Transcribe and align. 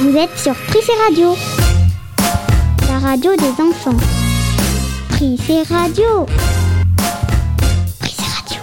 Vous 0.00 0.16
êtes 0.16 0.36
sur 0.36 0.54
Prissé 0.66 0.92
Radio, 1.06 1.36
la 2.88 2.98
radio 2.98 3.36
des 3.36 3.62
enfants. 3.62 3.96
Prissé 5.10 5.62
Radio. 5.72 6.26
Prissé 8.00 8.22
Radio. 8.22 8.62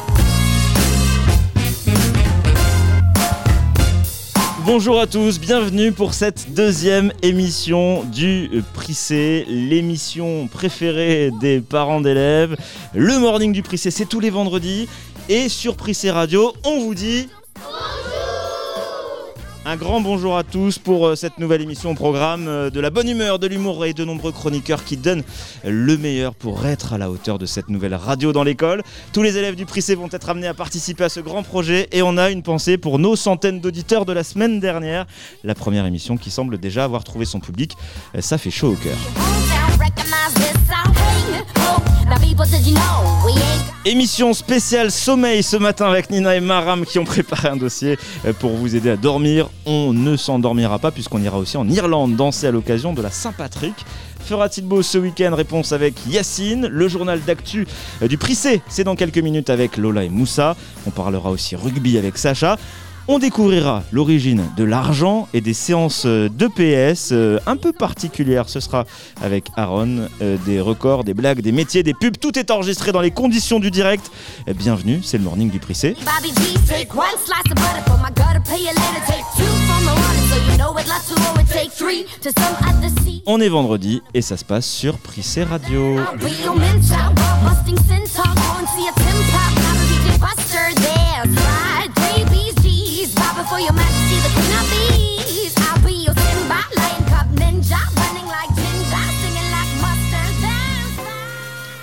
Bonjour 4.66 5.00
à 5.00 5.08
tous, 5.08 5.40
bienvenue 5.40 5.94
pour 5.94 6.14
cette 6.14 6.54
deuxième 6.54 7.14
émission 7.22 8.04
du 8.04 8.50
Prissé, 8.74 9.46
l'émission 9.48 10.48
préférée 10.48 11.32
des 11.40 11.62
parents 11.62 12.02
d'élèves. 12.02 12.58
Le 12.94 13.18
morning 13.18 13.54
du 13.54 13.64
Prissé, 13.64 13.92
c'est 13.92 14.06
tous 14.06 14.20
les 14.20 14.30
vendredis. 14.30 14.90
Et 15.30 15.50
sur 15.50 15.76
Prissé 15.76 16.10
Radio, 16.10 16.54
on 16.64 16.80
vous 16.80 16.96
dit 16.96 17.28
un 19.66 19.76
grand 19.76 20.00
bonjour 20.00 20.38
à 20.38 20.46
tous 20.46 20.80
pour 20.80 21.08
euh, 21.08 21.16
cette 21.16 21.40
nouvelle 21.40 21.62
émission 21.62 21.92
au 21.92 21.94
programme 21.94 22.48
euh, 22.48 22.70
de 22.70 22.80
la 22.80 22.90
bonne 22.90 23.10
humeur, 23.10 23.38
de 23.38 23.48
l'humour 23.48 23.86
et 23.86 23.94
de 23.94 24.06
nombreux 24.06 24.32
chroniqueurs 24.32 24.86
qui 24.86 24.96
donnent 24.96 25.24
le 25.66 25.98
meilleur 25.98 26.34
pour 26.34 26.66
être 26.66 26.94
à 26.94 26.98
la 26.98 27.12
hauteur 27.12 27.38
de 27.38 27.46
cette 27.46 27.68
nouvelle 27.68 27.94
radio 27.94 28.32
dans 28.32 28.44
l'école. 28.46 28.82
Tous 29.12 29.22
les 29.22 29.36
élèves 29.38 29.56
du 29.56 29.66
Prissé 29.66 29.96
vont 29.96 30.08
être 30.10 30.30
amenés 30.30 30.48
à 30.48 30.54
participer 30.54 31.04
à 31.04 31.10
ce 31.10 31.20
grand 31.20 31.44
projet 31.44 31.90
et 31.92 32.02
on 32.02 32.16
a 32.18 32.30
une 32.32 32.44
pensée 32.44 32.78
pour 32.78 32.98
nos 32.98 33.18
centaines 33.18 33.60
d'auditeurs 33.60 34.06
de 34.06 34.14
la 34.14 34.24
semaine 34.24 34.62
dernière. 34.62 35.06
La 35.44 35.56
première 35.56 35.86
émission 35.86 36.16
qui 36.16 36.32
semble 36.32 36.58
déjà 36.60 36.86
avoir 36.86 37.04
trouvé 37.04 37.26
son 37.26 37.42
public, 37.42 37.74
Euh, 38.16 38.22
ça 38.22 38.38
fait 38.38 38.52
chaud 38.52 38.70
au 38.70 38.76
cœur. 38.76 38.96
Émission 43.86 44.34
spéciale 44.34 44.92
sommeil 44.92 45.44
ce 45.44 45.56
matin 45.58 45.88
avec 45.88 46.10
Nina 46.10 46.36
et 46.36 46.40
Maram 46.40 46.86
qui 46.86 47.00
ont 47.00 47.06
préparé 47.06 47.50
un 47.50 47.56
dossier 47.56 47.98
euh, 48.26 48.34
pour 48.34 48.52
vous 48.52 48.76
aider 48.76 48.90
à 48.90 48.98
dormir. 48.98 49.50
On 49.66 49.94
ne 49.94 50.18
s'endormira 50.18 50.80
pas 50.80 50.92
puisqu'on 50.92 51.22
ira 51.22 51.38
aussi 51.38 51.58
en 51.58 51.68
Irlande 51.70 52.16
danser 52.16 52.48
à 52.48 52.52
l'occasion 52.52 52.94
de 52.94 53.02
la 53.02 53.12
Saint-Patrick. 53.12 53.76
Fera-t-il 54.20 54.68
beau 54.68 54.82
ce 54.82 54.98
week-end? 54.98 55.34
Réponse 55.34 55.72
avec 55.72 55.94
Yacine. 56.06 56.68
Le 56.68 56.88
journal 56.90 57.22
d'actu 57.22 57.66
euh, 58.02 58.08
du 58.08 58.18
Prissé, 58.18 58.62
c'est 58.68 58.84
dans 58.84 58.96
quelques 58.96 59.20
minutes 59.20 59.50
avec 59.50 59.78
Lola 59.78 60.04
et 60.04 60.10
Moussa. 60.10 60.58
On 60.86 60.92
parlera 60.92 61.30
aussi 61.32 61.56
rugby 61.56 61.98
avec 61.98 62.18
Sacha. 62.18 62.58
On 63.10 63.20
découvrira 63.20 63.84
l'origine 63.94 64.44
de 64.58 64.66
l'argent 64.66 65.30
et 65.34 65.40
des 65.40 65.54
séances 65.54 66.04
euh, 66.06 66.28
d'EPS 66.28 67.14
euh, 67.14 67.40
un 67.48 67.56
peu 67.56 67.72
particulières. 67.72 68.50
Ce 68.50 68.60
sera 68.60 68.84
avec 69.22 69.46
Aaron, 69.56 70.10
euh, 70.22 70.36
des 70.46 70.60
records, 70.60 71.06
des 71.06 71.14
blagues, 71.14 71.40
des 71.40 71.54
métiers, 71.54 71.84
des 71.84 71.94
pubs. 71.94 72.18
Tout 72.18 72.38
est 72.38 72.52
enregistré 72.52 72.92
dans 72.92 73.00
les 73.00 73.12
conditions 73.12 73.62
du 73.62 73.72
direct. 73.72 74.12
Bienvenue, 74.54 75.00
c'est 75.04 75.18
le 75.18 75.24
morning 75.24 75.50
du 75.50 75.60
Prissé. 75.60 75.96
On 83.26 83.40
est 83.40 83.50
vendredi 83.50 84.02
et 84.14 84.22
ça 84.22 84.36
se 84.36 84.44
passe 84.44 84.66
sur 84.66 84.98
Prissé 84.98 85.44
Radio. 85.44 85.96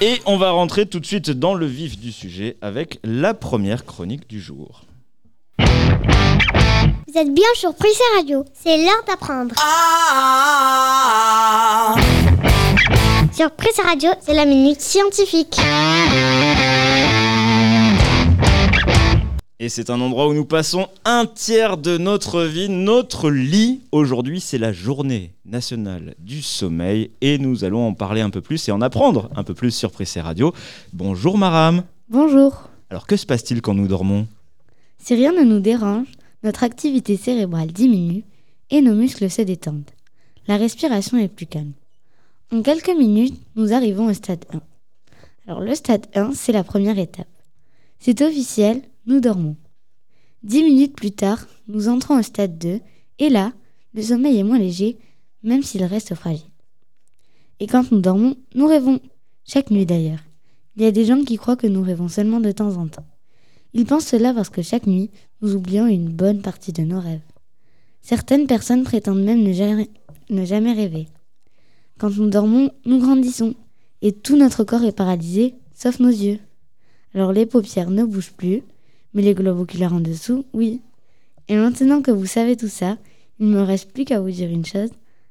Et 0.07 0.21
on 0.27 0.37
va 0.37 0.51
rentrer 0.51 0.85
tout 0.85 1.01
de 1.01 1.07
suite 1.07 1.31
dans 1.31 1.55
le 1.55 1.65
vif 1.65 1.99
du 1.99 2.13
sujet 2.13 2.59
avec 2.61 2.99
la 3.05 3.33
première 3.33 3.87
chronique 3.87 4.29
du 4.29 4.39
jour. 4.39 4.83
Vous 5.59 7.19
êtes 7.19 7.33
bien 7.33 7.49
sur 7.55 7.75
Prissé 7.75 8.03
Radio. 8.15 8.45
C'est 8.53 8.77
l'heure 8.77 9.03
d'apprendre. 9.07 9.55
Sur 13.33 13.51
Prissé 13.53 13.81
Radio, 13.81 14.11
c'est 14.21 14.35
la 14.35 14.45
minute 14.45 14.83
scientifique. 14.83 15.59
Et 19.65 19.71
c'est 19.71 19.89
un 19.89 20.03
endroit 20.03 20.29
où 20.29 20.35
nous 20.35 20.45
passons 20.45 20.89
un 21.07 21.25
tiers 21.25 21.79
de 21.79 21.97
notre 21.97 22.43
vie, 22.43 22.69
notre 22.69 23.31
lit. 23.31 23.81
Aujourd'hui, 23.93 24.39
c'est 24.39 24.59
la 24.59 24.75
journée 24.75 25.33
nationale 25.47 26.15
du 26.19 26.43
sommeil 26.43 27.13
et 27.23 27.39
nous 27.39 27.65
allons 27.65 27.87
en 27.87 27.95
parler 27.95 28.21
un 28.21 28.29
peu 28.29 28.43
plus 28.43 28.69
et 28.69 28.73
en 28.73 28.83
apprendre 28.83 29.31
un 29.35 29.43
peu 29.43 29.55
plus 29.55 29.71
sur 29.71 29.91
Pressé 29.91 30.21
Radio. 30.21 30.53
Bonjour 30.93 31.39
Maram. 31.39 31.83
Bonjour. 32.11 32.69
Alors 32.91 33.07
que 33.07 33.17
se 33.17 33.25
passe-t-il 33.25 33.63
quand 33.63 33.73
nous 33.73 33.89
dormons? 33.89 34.27
Si 34.99 35.15
rien 35.15 35.33
ne 35.33 35.45
nous 35.45 35.61
dérange, 35.61 36.09
notre 36.43 36.63
activité 36.63 37.17
cérébrale 37.17 37.73
diminue 37.73 38.25
et 38.69 38.83
nos 38.83 38.95
muscles 38.95 39.31
se 39.31 39.41
détendent. 39.41 39.91
La 40.47 40.59
respiration 40.59 41.17
est 41.17 41.29
plus 41.29 41.47
calme. 41.47 41.73
En 42.53 42.61
quelques 42.61 42.95
minutes, 42.95 43.41
nous 43.57 43.73
arrivons 43.73 44.09
au 44.09 44.13
stade 44.13 44.45
1. 44.53 44.61
Alors 45.49 45.63
le 45.63 45.75
stade 45.75 46.05
1, 46.15 46.33
c'est 46.35 46.53
la 46.53 46.65
première 46.65 46.99
étape. 46.99 47.27
C'est 47.99 48.21
officiel, 48.21 48.83
nous 49.07 49.21
dormons. 49.21 49.57
Dix 50.43 50.63
minutes 50.63 50.97
plus 50.97 51.13
tard, 51.13 51.47
nous 51.69 51.89
entrons 51.89 52.19
au 52.19 52.23
stade 52.23 52.59
2 52.59 52.81
et 53.19 53.29
là, 53.29 53.53
le 53.95 54.03
sommeil 54.03 54.39
est 54.39 54.45
moins 54.45 54.59
léger, 54.59 54.99
même 55.43 55.63
s'il 55.63 55.85
reste 55.85 56.15
fragile. 56.15 56.51
Et 57.61 57.67
quand 57.67 57.91
nous 57.93 58.01
dormons, 58.01 58.37
nous 58.55 58.67
rêvons. 58.67 59.01
Chaque 59.45 59.71
nuit 59.71 59.87
d'ailleurs. 59.87 60.21
Il 60.77 60.83
y 60.83 60.87
a 60.87 60.91
des 60.91 61.05
gens 61.05 61.23
qui 61.23 61.37
croient 61.37 61.57
que 61.57 61.67
nous 61.67 61.83
rêvons 61.83 62.09
seulement 62.09 62.41
de 62.41 62.51
temps 62.51 62.77
en 62.77 62.89
temps. 62.89 63.07
Ils 63.75 63.87
pensent 63.87 64.07
cela 64.07 64.33
parce 64.33 64.51
que 64.51 64.63
chaque 64.63 64.87
nuit, 64.87 65.11
nous 65.41 65.55
oublions 65.55 65.87
une 65.87 66.09
bonne 66.09 66.43
partie 66.43 66.73
de 66.73 66.83
nos 66.83 67.01
rêves. 67.01 67.21
Certaines 68.03 68.47
personnes 68.47 68.85
prétendent 68.85 69.23
même 69.23 69.43
ne 69.43 69.53
jamais, 69.53 69.91
ne 70.31 70.45
jamais 70.45 70.73
rêver. 70.73 71.09
Quand 71.99 72.11
nous 72.11 72.29
dormons, 72.29 72.71
nous 72.85 72.99
grandissons, 72.99 73.55
et 74.03 74.13
tout 74.13 74.37
notre 74.37 74.65
corps 74.65 74.85
est 74.85 74.93
paralysé, 74.93 75.55
sauf 75.75 76.01
nos 76.01 76.09
yeux. 76.09 76.39
Alors 77.15 77.33
les 77.33 77.47
paupières 77.47 77.91
ne 77.91 78.05
bougent 78.05 78.33
plus, 78.33 78.63
mais 79.15 79.23
les 79.23 79.35
globes 79.35 79.61
oculaires 79.61 79.95
en 79.95 80.01
dessous, 80.01 80.45
oui. 80.53 80.81
Et 81.49 81.57
maintenant 81.57 82.03
que 82.03 82.11
vous 82.11 82.27
savez 82.27 82.57
tout 82.57 82.69
ça, 82.69 82.97
il 83.39 83.49
ne 83.49 83.55
me 83.57 83.63
reste 83.63 83.93
plus 83.93 84.05
qu'à 84.05 84.21
vous 84.21 84.31
dire 84.31 84.51
une 84.51 84.65
chose. 84.65 84.91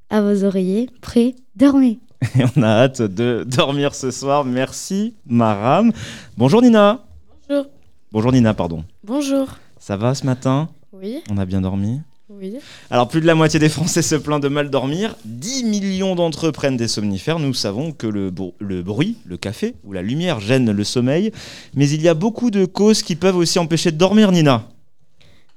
À 0.10 0.22
vos 0.22 0.44
oreillers, 0.44 0.90
prêts, 1.02 1.36
dormez 1.56 2.00
Et 2.40 2.44
on 2.56 2.62
a 2.62 2.68
hâte 2.84 3.02
de 3.02 3.44
dormir 3.46 3.96
ce 3.96 4.12
soir. 4.12 4.46
Merci 4.46 5.14
Maram. 5.26 5.92
Bonjour 6.38 6.62
Nina. 6.62 7.04
Bonjour. 7.50 7.66
Bonjour 8.12 8.32
Nina, 8.32 8.54
pardon. 8.54 8.84
Bonjour. 9.04 9.48
Ça 9.80 9.98
va 9.98 10.16
ce 10.16 10.26
matin? 10.26 10.70
Oui, 10.94 11.22
On 11.30 11.38
a 11.38 11.46
bien 11.46 11.62
dormi? 11.62 12.00
Oui. 12.30 12.56
Alors 12.90 13.08
plus 13.08 13.22
de 13.22 13.26
la 13.28 13.36
moitié 13.36 13.60
des 13.60 13.70
Français 13.70 14.02
se 14.02 14.16
plaignent 14.16 14.40
de 14.40 14.48
mal 14.48 14.70
dormir. 14.70 15.16
10 15.26 15.66
millions 15.66 16.16
d'entre 16.16 16.48
eux 16.48 16.52
prennent 16.52 16.78
des 16.78 16.88
somnifères. 16.88 17.40
Nous 17.40 17.54
savons 17.54 17.92
que 17.92 18.08
le, 18.08 18.32
br- 18.32 18.54
le 18.60 18.82
bruit, 18.82 19.18
le 19.26 19.38
café 19.38 19.76
ou 19.84 19.92
la 19.94 20.02
lumière 20.02 20.40
gênent 20.40 20.72
le 20.72 20.84
sommeil. 20.84 21.32
Mais 21.76 21.90
il 21.90 22.02
y 22.02 22.08
a 22.08 22.14
beaucoup 22.14 22.50
de 22.50 22.66
causes 22.66 23.04
qui 23.04 23.16
peuvent 23.16 23.36
aussi 23.38 23.60
empêcher 23.60 23.92
de 23.92 23.98
dormir, 23.98 24.32
Nina. 24.32 24.70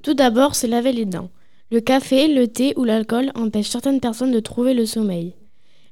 Tout 0.02 0.14
d'abord, 0.14 0.54
se 0.54 0.66
laver 0.66 0.92
les 0.92 1.04
dents. 1.06 1.30
Le 1.70 1.80
café, 1.80 2.28
le 2.32 2.46
thé 2.46 2.74
ou 2.76 2.84
l'alcool 2.84 3.32
empêchent 3.34 3.70
certaines 3.70 4.00
personnes 4.00 4.32
de 4.32 4.40
trouver 4.40 4.74
le 4.74 4.86
sommeil. 4.86 5.34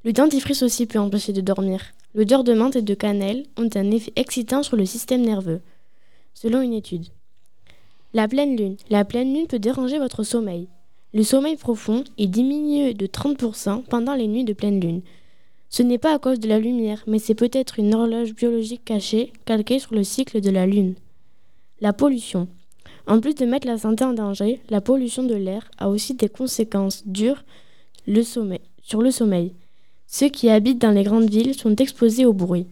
Le 0.05 0.13
dentifrice 0.13 0.63
aussi 0.63 0.87
peut 0.87 0.99
empêcher 0.99 1.33
de 1.33 1.41
dormir. 1.41 1.81
L'odeur 2.15 2.45
de 2.45 2.53
menthe 2.53 2.77
et 2.77 2.83
de 2.83 2.95
cannelle 2.95 3.45
ont 3.57 3.71
un 3.75 3.91
effet 3.91 4.13
excitant 4.17 4.63
sur 4.63 4.77
le 4.77 4.87
système 4.87 5.23
nerveux, 5.23 5.63
selon 6.35 6.61
une 6.61 6.75
étude. 6.75 7.07
La 8.17 8.29
pleine 8.29 8.57
lune. 8.57 8.77
La 8.91 9.05
pleine 9.05 9.35
lune 9.35 9.49
peut 9.49 9.59
déranger 9.59 9.99
votre 9.99 10.23
sommeil. 10.23 10.69
Le 11.13 11.25
sommeil 11.25 11.57
profond 11.57 12.05
est 12.17 12.29
diminué 12.29 12.95
de 12.95 13.07
30% 13.09 13.83
pendant 13.83 14.15
les 14.15 14.29
nuits 14.29 14.45
de 14.45 14.53
pleine 14.53 14.79
lune. 14.79 15.03
Ce 15.69 15.83
n'est 15.83 15.99
pas 15.99 16.15
à 16.15 16.21
cause 16.21 16.39
de 16.39 16.49
la 16.49 16.61
lumière, 16.61 17.03
mais 17.09 17.19
c'est 17.19 17.35
peut-être 17.35 17.81
une 17.81 17.93
horloge 17.93 18.33
biologique 18.33 18.85
cachée, 18.85 19.33
calquée 19.47 19.81
sur 19.81 19.97
le 19.97 20.05
cycle 20.05 20.41
de 20.41 20.51
la 20.51 20.65
lune. 20.65 20.95
La 21.81 21.93
pollution. 21.93 22.47
En 23.09 23.19
plus 23.19 23.35
de 23.35 23.47
mettre 23.47 23.67
la 23.67 23.79
santé 23.79 24.05
en 24.05 24.13
danger, 24.13 24.61
la 24.71 24.81
pollution 24.81 25.25
de 25.25 25.35
l'air 25.35 25.69
a 25.79 25.89
aussi 25.89 26.15
des 26.15 26.29
conséquences 26.29 27.03
dures 27.07 27.43
sur 28.81 29.03
le 29.03 29.11
sommeil. 29.11 29.55
Ceux 30.07 30.29
qui 30.29 30.51
habitent 30.51 30.81
dans 30.81 30.93
les 30.93 31.03
grandes 31.03 31.29
villes 31.29 31.55
sont 31.55 31.75
exposés 31.75 32.27
au 32.27 32.33
bruit 32.33 32.69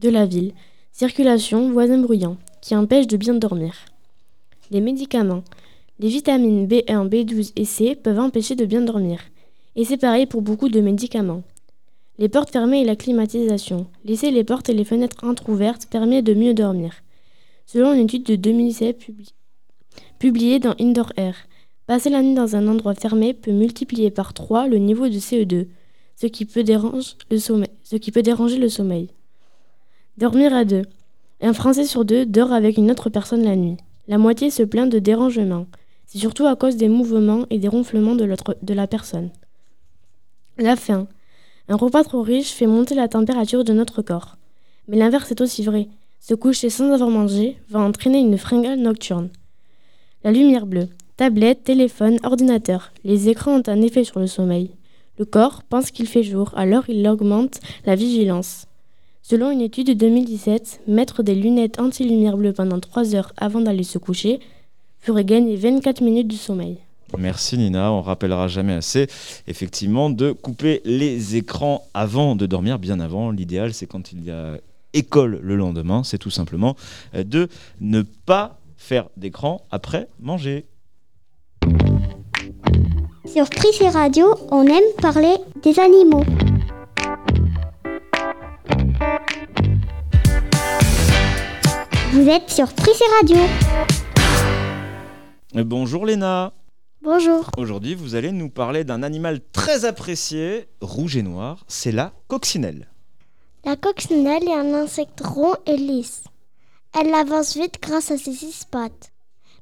de 0.00 0.10
la 0.10 0.26
ville, 0.26 0.52
circulation, 0.90 1.70
voisins 1.70 1.98
bruyants, 1.98 2.38
qui 2.60 2.74
empêchent 2.74 3.06
de 3.06 3.16
bien 3.16 3.34
dormir. 3.34 3.72
Les 4.70 4.80
médicaments. 4.80 5.42
Les 5.98 6.08
vitamines 6.08 6.66
B1, 6.66 7.08
B12 7.08 7.52
et 7.56 7.64
C 7.64 7.94
peuvent 7.94 8.18
empêcher 8.18 8.54
de 8.56 8.64
bien 8.64 8.80
dormir. 8.80 9.20
Et 9.76 9.84
c'est 9.84 9.96
pareil 9.96 10.26
pour 10.26 10.42
beaucoup 10.42 10.68
de 10.68 10.80
médicaments. 10.80 11.42
Les 12.18 12.28
portes 12.28 12.50
fermées 12.50 12.82
et 12.82 12.84
la 12.84 12.96
climatisation. 12.96 13.86
Laisser 14.04 14.30
les 14.30 14.44
portes 14.44 14.68
et 14.68 14.74
les 14.74 14.84
fenêtres 14.84 15.24
entrouvertes 15.24 15.86
permet 15.86 16.22
de 16.22 16.34
mieux 16.34 16.54
dormir. 16.54 16.94
Selon 17.66 17.92
une 17.94 18.00
étude 18.04 18.24
de 18.24 18.36
2007 18.36 18.98
publi- 19.00 19.32
publiée 20.18 20.58
dans 20.58 20.74
Indoor 20.78 21.12
Air, 21.16 21.34
passer 21.86 22.10
la 22.10 22.22
nuit 22.22 22.34
dans 22.34 22.56
un 22.56 22.68
endroit 22.68 22.94
fermé 22.94 23.34
peut 23.34 23.52
multiplier 23.52 24.10
par 24.10 24.34
3 24.34 24.66
le 24.68 24.78
niveau 24.78 25.08
de 25.08 25.18
CO2, 25.18 25.68
ce 26.16 26.26
qui 26.26 26.44
peut, 26.44 26.64
dérange 26.64 27.16
le 27.30 27.38
sommeil, 27.38 27.70
ce 27.82 27.96
qui 27.96 28.10
peut 28.12 28.22
déranger 28.22 28.58
le 28.58 28.68
sommeil. 28.68 29.08
Dormir 30.18 30.54
à 30.54 30.64
deux. 30.64 30.82
Un 31.40 31.52
Français 31.54 31.84
sur 31.84 32.04
deux 32.04 32.26
dort 32.26 32.52
avec 32.52 32.76
une 32.76 32.90
autre 32.90 33.10
personne 33.10 33.42
la 33.42 33.56
nuit. 33.56 33.76
La 34.12 34.18
moitié 34.18 34.50
se 34.50 34.62
plaint 34.62 34.92
de 34.92 34.98
dérangements. 34.98 35.64
C'est 36.04 36.18
surtout 36.18 36.44
à 36.44 36.54
cause 36.54 36.76
des 36.76 36.90
mouvements 36.90 37.46
et 37.48 37.56
des 37.56 37.68
ronflements 37.68 38.14
de, 38.14 38.74
la 38.74 38.86
personne. 38.86 39.30
La 40.58 40.76
faim. 40.76 41.08
Un 41.66 41.76
repas 41.76 42.04
trop 42.04 42.20
riche 42.20 42.52
fait 42.52 42.66
monter 42.66 42.94
la 42.94 43.08
température 43.08 43.64
de 43.64 43.72
notre 43.72 44.02
corps. 44.02 44.36
Mais 44.86 44.98
l'inverse 44.98 45.30
est 45.30 45.40
aussi 45.40 45.62
vrai. 45.62 45.88
Se 46.20 46.34
coucher 46.34 46.68
sans 46.68 46.92
avoir 46.92 47.08
mangé 47.08 47.56
va 47.70 47.80
entraîner 47.80 48.18
une 48.18 48.36
fringale 48.36 48.80
nocturne. 48.80 49.30
La 50.24 50.30
lumière 50.30 50.66
bleue. 50.66 50.90
Tablette, 51.16 51.64
téléphone, 51.64 52.18
ordinateur. 52.22 52.92
Les 53.04 53.30
écrans 53.30 53.60
ont 53.60 53.62
un 53.66 53.80
effet 53.80 54.04
sur 54.04 54.20
le 54.20 54.26
sommeil. 54.26 54.72
Le 55.18 55.24
corps 55.24 55.62
pense 55.62 55.90
qu'il 55.90 56.06
fait 56.06 56.22
jour, 56.22 56.52
alors 56.54 56.84
il 56.90 57.08
augmente 57.08 57.60
la 57.86 57.94
vigilance. 57.94 58.66
Selon 59.24 59.52
une 59.52 59.60
étude 59.60 59.86
de 59.86 59.92
2017, 59.94 60.80
mettre 60.88 61.22
des 61.22 61.36
lunettes 61.36 61.78
anti-lumière 61.78 62.36
bleue 62.36 62.52
pendant 62.52 62.80
3 62.80 63.14
heures 63.14 63.32
avant 63.36 63.60
d'aller 63.60 63.84
se 63.84 63.98
coucher 63.98 64.40
ferait 64.98 65.24
gagner 65.24 65.56
24 65.56 66.00
minutes 66.00 66.26
du 66.26 66.36
sommeil. 66.36 66.78
Merci 67.16 67.56
Nina, 67.56 67.92
on 67.92 68.00
rappellera 68.00 68.48
jamais 68.48 68.72
assez 68.72 69.06
effectivement 69.46 70.10
de 70.10 70.32
couper 70.32 70.80
les 70.84 71.36
écrans 71.36 71.86
avant 71.94 72.34
de 72.34 72.46
dormir, 72.46 72.78
bien 72.78 72.98
avant. 72.98 73.30
L'idéal 73.30 73.74
c'est 73.74 73.86
quand 73.86 74.12
il 74.12 74.24
y 74.24 74.30
a 74.30 74.58
école 74.92 75.38
le 75.40 75.56
lendemain, 75.56 76.02
c'est 76.04 76.18
tout 76.18 76.30
simplement 76.30 76.74
euh, 77.14 77.22
de 77.22 77.48
ne 77.80 78.02
pas 78.02 78.58
faire 78.76 79.08
d'écran 79.16 79.62
après 79.70 80.08
manger. 80.20 80.64
Sur 83.26 83.48
Prissé 83.50 83.88
Radio, 83.88 84.34
on 84.50 84.64
aime 84.66 84.82
parler 85.00 85.36
des 85.62 85.78
animaux. 85.78 86.24
Vous 92.12 92.28
êtes 92.28 92.50
sur 92.50 92.72
Prissé 92.74 93.04
Radio. 93.20 93.36
Euh, 95.56 95.64
Bonjour 95.64 96.04
Léna, 96.06 96.52
Bonjour. 97.02 97.50
aujourd'hui 97.56 97.94
vous 97.94 98.14
allez 98.14 98.32
nous 98.32 98.50
parler 98.50 98.84
d'un 98.84 99.02
animal 99.02 99.40
très 99.52 99.84
apprécié, 99.84 100.68
rouge 100.80 101.16
et 101.16 101.22
noir, 101.22 101.64
c'est 101.68 101.92
la 101.92 102.12
coccinelle. 102.28 102.88
La 103.64 103.76
coccinelle 103.76 104.44
est 104.48 104.54
un 104.54 104.74
insecte 104.74 105.20
rond 105.20 105.54
et 105.66 105.76
lisse. 105.76 106.24
Elle 106.98 107.14
avance 107.14 107.56
vite 107.56 107.80
grâce 107.80 108.10
à 108.10 108.18
ses 108.18 108.32
six 108.32 108.64
pattes. 108.70 109.12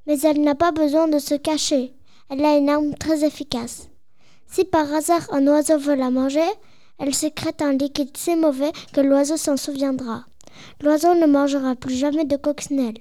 Mais 0.07 0.19
elle 0.21 0.41
n'a 0.43 0.55
pas 0.55 0.73
besoin 0.73 1.07
de 1.07 1.19
se 1.19 1.35
cacher. 1.35 1.93
Elle 2.31 2.45
a 2.45 2.57
une 2.57 2.69
arme 2.69 2.95
très 2.95 3.25
efficace. 3.25 3.89
Si 4.49 4.65
par 4.65 4.93
hasard 4.93 5.29
un 5.33 5.47
oiseau 5.47 5.79
veut 5.79 5.95
la 5.95 6.11
manger, 6.11 6.49
elle 6.99 7.15
sécrète 7.15 7.63
un 7.63 7.73
liquide 7.73 8.17
si 8.17 8.35
mauvais 8.35 8.73
que 8.93 9.01
l'oiseau 9.01 9.37
s'en 9.37 9.57
souviendra. 9.57 10.25
L'oiseau 10.83 11.15
ne 11.15 11.27
mangera 11.27 11.75
plus 11.77 11.95
jamais 11.95 12.25
de 12.25 12.37
coccinelle. 12.37 12.99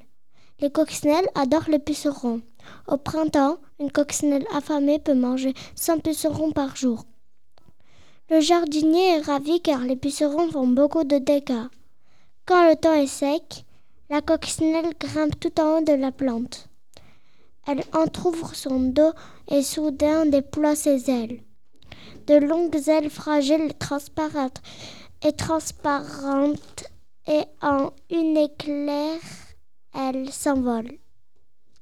Les 0.60 0.70
coccinelles 0.70 1.30
adorent 1.36 1.70
les 1.70 1.80
pucerons. 1.80 2.42
Au 2.88 2.98
printemps, 2.98 3.58
une 3.80 3.92
coccinelle 3.92 4.46
affamée 4.54 5.00
peut 5.00 5.14
manger 5.14 5.54
100 5.76 6.00
pucerons 6.00 6.52
par 6.52 6.76
jour. 6.76 7.06
Le 8.30 8.42
jardinier 8.42 9.16
est 9.16 9.22
ravi 9.22 9.62
car 9.62 9.80
les 9.80 9.96
pucerons 9.96 10.52
font 10.52 10.68
beaucoup 10.68 11.04
de 11.04 11.18
dégâts. 11.18 11.68
Quand 12.46 12.68
le 12.68 12.76
temps 12.76 12.94
est 12.94 13.08
sec, 13.08 13.66
la 14.10 14.22
coccinelle 14.22 14.94
grimpe 15.00 15.40
tout 15.40 15.60
en 15.60 15.78
haut 15.78 15.84
de 15.84 15.94
la 15.94 16.12
plante. 16.12 16.68
Elle 17.68 17.84
entr'ouvre 17.94 18.56
son 18.56 18.80
dos 18.80 19.14
et 19.50 19.62
soudain 19.62 20.26
déploie 20.26 20.76
ses 20.76 21.10
ailes. 21.10 21.42
De 22.28 22.36
longues 22.36 22.88
ailes 22.88 23.10
fragiles 23.10 23.70
et 23.70 25.34
transparentes 25.34 26.90
et 27.30 27.44
en 27.62 27.92
une 28.10 28.38
éclair, 28.38 29.20
elle 29.94 30.30
s'envole. 30.32 30.90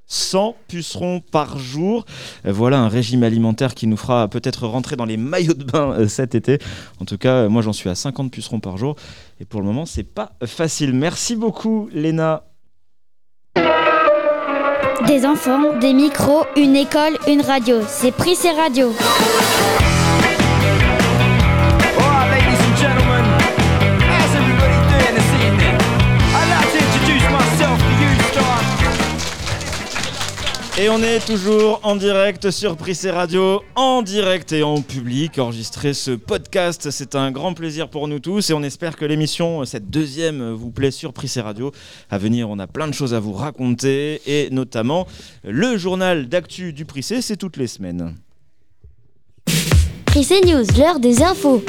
100 0.07 0.55
pucerons 0.67 1.19
par 1.19 1.57
jour. 1.59 2.05
Voilà 2.45 2.79
un 2.79 2.87
régime 2.87 3.23
alimentaire 3.23 3.75
qui 3.75 3.87
nous 3.87 3.97
fera 3.97 4.27
peut-être 4.29 4.65
rentrer 4.65 4.95
dans 4.95 5.05
les 5.05 5.17
maillots 5.17 5.53
de 5.53 5.65
bain 5.65 5.91
euh, 5.91 6.07
cet 6.07 6.33
été. 6.33 6.59
En 7.01 7.05
tout 7.05 7.17
cas, 7.17 7.33
euh, 7.33 7.49
moi 7.49 7.61
j'en 7.61 7.73
suis 7.73 7.89
à 7.89 7.95
50 7.95 8.31
pucerons 8.31 8.59
par 8.59 8.77
jour. 8.77 8.95
Et 9.39 9.45
pour 9.45 9.59
le 9.59 9.65
moment, 9.65 9.85
c'est 9.85 10.03
pas 10.03 10.31
facile. 10.45 10.93
Merci 10.93 11.35
beaucoup, 11.35 11.89
Léna. 11.91 12.43
Des 15.07 15.25
enfants, 15.25 15.77
des 15.79 15.93
micros, 15.93 16.43
une 16.55 16.75
école, 16.75 17.17
une 17.27 17.41
radio. 17.41 17.77
C'est 17.87 18.11
Prissé 18.11 18.49
Radio. 18.51 18.93
Et 30.79 30.89
on 30.89 31.01
est 31.01 31.25
toujours 31.25 31.79
en 31.81 31.95
direct 31.95 32.51
sur 32.51 32.77
Prissé 32.77 33.09
Radio, 33.09 33.63
en 33.73 34.03
direct 34.03 34.51
et 34.51 34.61
en 34.61 34.83
public. 34.83 35.39
Enregistrer 35.39 35.95
ce 35.95 36.11
podcast, 36.11 36.91
c'est 36.91 37.15
un 37.15 37.31
grand 37.31 37.55
plaisir 37.55 37.89
pour 37.89 38.07
nous 38.07 38.19
tous 38.19 38.51
et 38.51 38.53
on 38.53 38.61
espère 38.61 38.95
que 38.95 39.03
l'émission, 39.03 39.65
cette 39.65 39.89
deuxième, 39.89 40.51
vous 40.51 40.69
plaît 40.69 40.91
sur 40.91 41.13
Prissé 41.13 41.41
Radio. 41.41 41.71
À 42.11 42.19
venir, 42.19 42.47
on 42.47 42.59
a 42.59 42.67
plein 42.67 42.87
de 42.87 42.93
choses 42.93 43.15
à 43.15 43.19
vous 43.19 43.33
raconter 43.33 44.21
et 44.27 44.51
notamment 44.51 45.07
le 45.43 45.77
journal 45.77 46.29
d'actu 46.29 46.73
du 46.73 46.85
Prissé, 46.85 47.23
c'est 47.23 47.37
toutes 47.37 47.57
les 47.57 47.65
semaines. 47.65 48.13
Prissé 50.05 50.41
News, 50.41 50.63
l'heure 50.77 50.99
des 50.99 51.23
infos. 51.23 51.63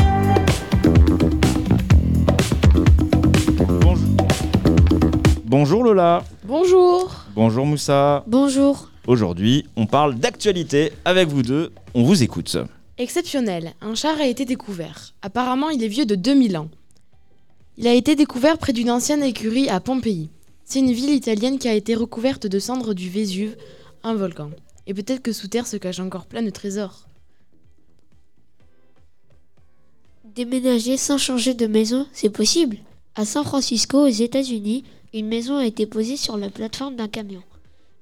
Bonjour, 3.56 3.96
Bonjour 5.46 5.82
Lola. 5.82 6.24
Bonjour 6.44 7.24
Bonjour 7.34 7.64
Moussa. 7.64 8.22
Bonjour. 8.26 8.90
Aujourd'hui, 9.08 9.64
on 9.74 9.86
parle 9.86 10.16
d'actualité 10.16 10.92
avec 11.06 11.28
vous 11.28 11.40
deux. 11.40 11.72
On 11.94 12.02
vous 12.02 12.22
écoute. 12.22 12.58
Exceptionnel, 12.98 13.72
un 13.80 13.94
char 13.94 14.20
a 14.20 14.26
été 14.26 14.44
découvert. 14.44 15.14
Apparemment, 15.22 15.70
il 15.70 15.82
est 15.82 15.88
vieux 15.88 16.04
de 16.04 16.14
2000 16.14 16.58
ans. 16.58 16.68
Il 17.78 17.86
a 17.86 17.94
été 17.94 18.16
découvert 18.16 18.58
près 18.58 18.74
d'une 18.74 18.90
ancienne 18.90 19.22
écurie 19.22 19.70
à 19.70 19.80
Pompéi. 19.80 20.28
C'est 20.66 20.80
une 20.80 20.92
ville 20.92 21.14
italienne 21.14 21.58
qui 21.58 21.68
a 21.68 21.72
été 21.72 21.94
recouverte 21.94 22.46
de 22.46 22.58
cendres 22.58 22.92
du 22.92 23.08
Vésuve, 23.08 23.56
un 24.02 24.12
volcan. 24.12 24.50
Et 24.86 24.92
peut-être 24.92 25.22
que 25.22 25.32
sous 25.32 25.48
terre 25.48 25.66
se 25.66 25.78
cache 25.78 26.00
encore 26.00 26.26
plein 26.26 26.42
de 26.42 26.50
trésors. 26.50 27.08
Déménager 30.34 30.98
sans 30.98 31.16
changer 31.16 31.54
de 31.54 31.66
maison, 31.66 32.06
c'est 32.12 32.28
possible. 32.28 32.76
À 33.14 33.24
San 33.24 33.42
Francisco, 33.42 34.02
aux 34.02 34.08
États-Unis, 34.08 34.84
une 35.14 35.28
maison 35.28 35.56
a 35.56 35.64
été 35.64 35.86
posée 35.86 36.18
sur 36.18 36.36
la 36.36 36.50
plateforme 36.50 36.96
d'un 36.96 37.08
camion. 37.08 37.42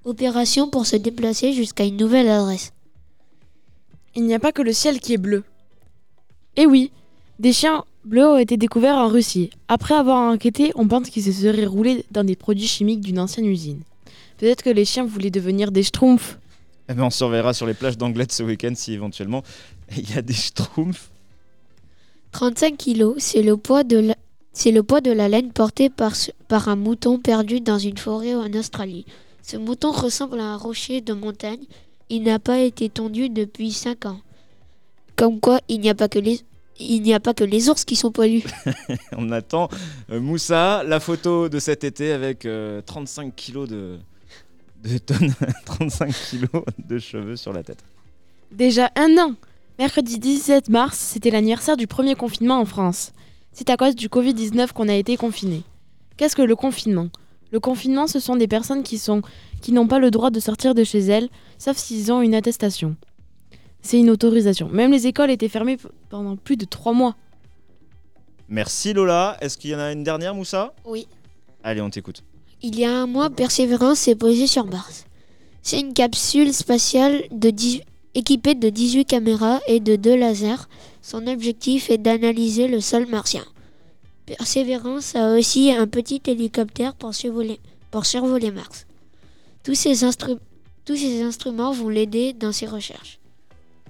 Opération 0.07 0.71
pour 0.71 0.87
se 0.87 0.95
déplacer 0.95 1.53
jusqu'à 1.53 1.85
une 1.85 1.97
nouvelle 1.97 2.29
adresse. 2.29 2.73
Il 4.15 4.25
n'y 4.25 4.35
a 4.35 4.39
pas 4.39 4.53
que 4.53 4.63
le 4.63 4.73
ciel 4.73 5.01
qui 5.01 5.15
est 5.15 5.19
bleu. 5.19 5.43
Eh 6.55 6.65
oui, 6.65 6.93
des 7.41 7.53
chiens 7.53 7.85
bleus 8.05 8.29
ont 8.29 8.39
été 8.39 8.57
découverts 8.57 8.95
en 8.95 9.09
Russie. 9.09 9.51
Après 9.67 9.97
avoir 9.97 10.33
enquêté, 10.33 10.71
on 10.77 10.87
pense 10.87 11.11
qu'ils 11.11 11.25
se 11.25 11.33
seraient 11.33 11.67
roulés 11.67 12.05
dans 12.13 12.23
des 12.23 12.37
produits 12.37 12.69
chimiques 12.69 13.01
d'une 13.01 13.19
ancienne 13.19 13.47
usine. 13.47 13.81
Peut-être 14.39 14.63
que 14.63 14.71
les 14.71 14.85
chiens 14.85 15.05
voulaient 15.05 15.31
devenir 15.31 15.73
des 15.73 15.83
schtroumpfs. 15.83 16.39
Eh 16.89 16.95
ben, 16.95 17.03
on 17.03 17.11
surveillera 17.11 17.53
sur 17.53 17.67
les 17.67 17.75
plages 17.75 17.99
d'Anglette 17.99 18.31
ce 18.31 18.45
week-end 18.45 18.75
si 18.77 18.93
éventuellement 18.93 19.43
il 19.97 20.09
y 20.09 20.17
a 20.17 20.23
des 20.23 20.35
schtroumpfs. 20.35 21.11
35 22.31 22.77
kilos, 22.77 23.17
c'est 23.19 23.43
le 23.43 23.57
poids 23.57 23.83
de 23.83 23.99
la... 23.99 24.15
C'est 24.53 24.71
le 24.71 24.85
poids 24.85 25.01
de 25.01 25.11
la 25.11 25.29
laine 25.29 25.51
portée 25.51 25.91
par, 25.91 26.13
par 26.47 26.69
un 26.69 26.77
mouton 26.77 27.19
perdu 27.19 27.61
dans 27.61 27.79
une 27.79 27.99
forêt 27.99 28.37
en 28.37 28.51
Australie. 28.55 29.05
Ce 29.47 29.57
mouton 29.57 29.93
ressemble 29.93 30.41
à 30.41 30.45
un 30.45 30.57
rocher 30.57 31.01
de 31.01 31.13
montagne. 31.13 31.65
Il 32.09 32.25
n'a 32.25 32.41
pas 32.41 32.59
été 32.59 32.89
tondu 32.89 33.29
depuis 33.29 33.71
5 33.71 34.07
ans. 34.07 34.21
Comme 35.15 35.39
quoi, 35.39 35.61
il 35.69 35.81
n'y 35.81 35.89
a 35.89 35.95
pas 35.95 36.09
que 36.09 36.19
les, 36.19 36.41
il 36.81 37.03
n'y 37.03 37.15
a 37.15 37.21
pas 37.21 37.33
que 37.33 37.45
les 37.45 37.69
ours 37.69 37.85
qui 37.85 37.95
sont 37.95 38.11
poilus. 38.11 38.43
On 39.17 39.31
attend 39.31 39.69
euh, 40.11 40.21
Moussa, 40.21 40.83
la 40.83 40.99
photo 40.99 41.49
de 41.49 41.61
cet 41.61 41.85
été 41.85 42.11
avec 42.11 42.45
euh, 42.45 42.83
35 42.83 43.37
kilos 43.37 43.69
de, 43.69 43.99
de 44.83 44.99
tonnes, 44.99 45.33
35 45.65 46.13
kilos 46.13 46.65
de 46.85 46.99
cheveux 46.99 47.37
sur 47.37 47.53
la 47.53 47.63
tête. 47.63 47.85
Déjà 48.51 48.91
un 48.97 49.17
an 49.17 49.35
Mercredi 49.79 50.19
17 50.19 50.71
mars, 50.71 50.99
c'était 50.99 51.31
l'anniversaire 51.31 51.77
du 51.77 51.87
premier 51.87 52.17
confinement 52.17 52.59
en 52.59 52.65
France. 52.65 53.13
C'est 53.53 53.71
à 53.71 53.77
cause 53.77 53.95
du 53.95 54.09
Covid-19 54.09 54.73
qu'on 54.73 54.89
a 54.89 54.95
été 54.95 55.17
confinés. 55.17 55.63
Qu'est-ce 56.17 56.35
que 56.35 56.43
le 56.43 56.57
confinement? 56.57 57.11
Le 57.53 57.61
confinement, 57.61 58.07
ce 58.07 58.21
sont 58.21 58.37
des 58.37 58.49
personnes 58.49 58.83
qui 58.83 58.99
sont 58.99 59.23
qui 59.61 59.73
n'ont 59.73 59.87
pas 59.87 59.99
le 59.99 60.11
droit 60.11 60.31
de 60.31 60.41
sortir 60.41 60.75
de 60.75 60.85
chez 60.85 61.01
elles, 61.01 61.29
sauf 61.59 61.77
s'ils 61.77 62.13
ont 62.13 62.21
une 62.21 62.35
attestation. 62.35 62.97
C'est 63.83 63.99
une 63.99 64.11
autorisation. 64.11 64.69
Même 64.69 64.93
les 64.93 65.07
écoles 65.07 65.31
étaient 65.31 65.49
fermées 65.49 65.79
pendant 66.09 66.37
plus 66.37 66.57
de 66.57 66.65
trois 66.65 66.93
mois. 66.93 67.17
Merci 68.49 68.93
Lola. 68.93 69.37
Est-ce 69.41 69.57
qu'il 69.57 69.71
y 69.71 69.75
en 69.75 69.79
a 69.79 69.93
une 69.93 70.03
dernière, 70.03 70.35
Moussa? 70.35 70.75
Oui. 70.85 71.09
Allez, 71.63 71.81
on 71.81 71.91
t'écoute. 71.91 72.23
Il 72.63 72.79
y 72.79 72.85
a 72.85 72.93
un 72.93 73.07
mois, 73.07 73.31
Persévérance 73.31 74.01
s'est 74.01 74.15
posée 74.15 74.47
sur 74.47 74.67
Mars. 74.67 75.05
C'est 75.63 75.81
une 75.81 75.95
capsule 75.95 76.53
spatiale 76.53 77.25
de 77.31 77.51
10 77.51 77.83
équipée 78.15 78.55
de 78.55 78.71
18 78.71 79.05
caméras 79.05 79.61
et 79.69 79.79
de 79.79 79.95
deux 79.97 80.17
lasers. 80.17 80.69
Son 81.03 81.27
objectif 81.27 81.91
est 81.91 81.99
d'analyser 81.99 82.67
le 82.67 82.81
sol 82.81 83.07
martien. 83.07 83.45
Perseverance 84.27 85.15
a 85.15 85.35
aussi 85.37 85.71
un 85.73 85.87
petit 85.87 86.21
hélicoptère 86.27 86.95
pour 86.95 87.15
survoler, 87.15 87.61
pour 87.93 88.05
survoler 88.07 88.51
Mars. 88.51 88.87
Tous 89.63 89.75
ces, 89.77 90.05
instru- 90.05 90.39
tous 90.85 90.97
ces 90.97 91.23
instruments 91.23 91.73
vont 91.73 91.89
l'aider 91.89 92.33
dans 92.33 92.51
ses 92.53 92.67
recherches. 92.67 93.21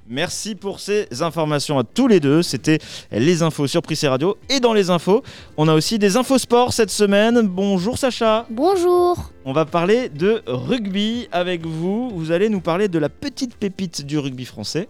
Merci 0.08 0.54
pour 0.54 0.78
ces 0.78 1.08
informations 1.20 1.78
à 1.78 1.84
tous 1.84 2.06
les 2.06 2.20
deux. 2.20 2.42
C'était 2.42 2.78
les 3.10 3.42
infos 3.42 3.66
sur 3.66 3.82
Prissé 3.82 4.06
Radio. 4.06 4.36
Et 4.48 4.60
dans 4.60 4.72
les 4.72 4.90
infos, 4.90 5.22
on 5.56 5.66
a 5.68 5.74
aussi 5.74 5.98
des 5.98 6.16
infos 6.16 6.38
sport 6.38 6.72
cette 6.72 6.90
semaine. 6.90 7.40
Bonjour 7.48 7.98
Sacha. 7.98 8.46
Bonjour. 8.50 9.32
On 9.44 9.52
va 9.52 9.64
parler 9.64 10.08
de 10.10 10.42
rugby 10.46 11.26
avec 11.32 11.66
vous. 11.66 12.10
Vous 12.10 12.30
allez 12.30 12.48
nous 12.50 12.60
parler 12.60 12.86
de 12.88 12.98
la 12.98 13.08
petite 13.08 13.56
pépite 13.56 14.04
du 14.06 14.18
rugby 14.18 14.44
français. 14.44 14.88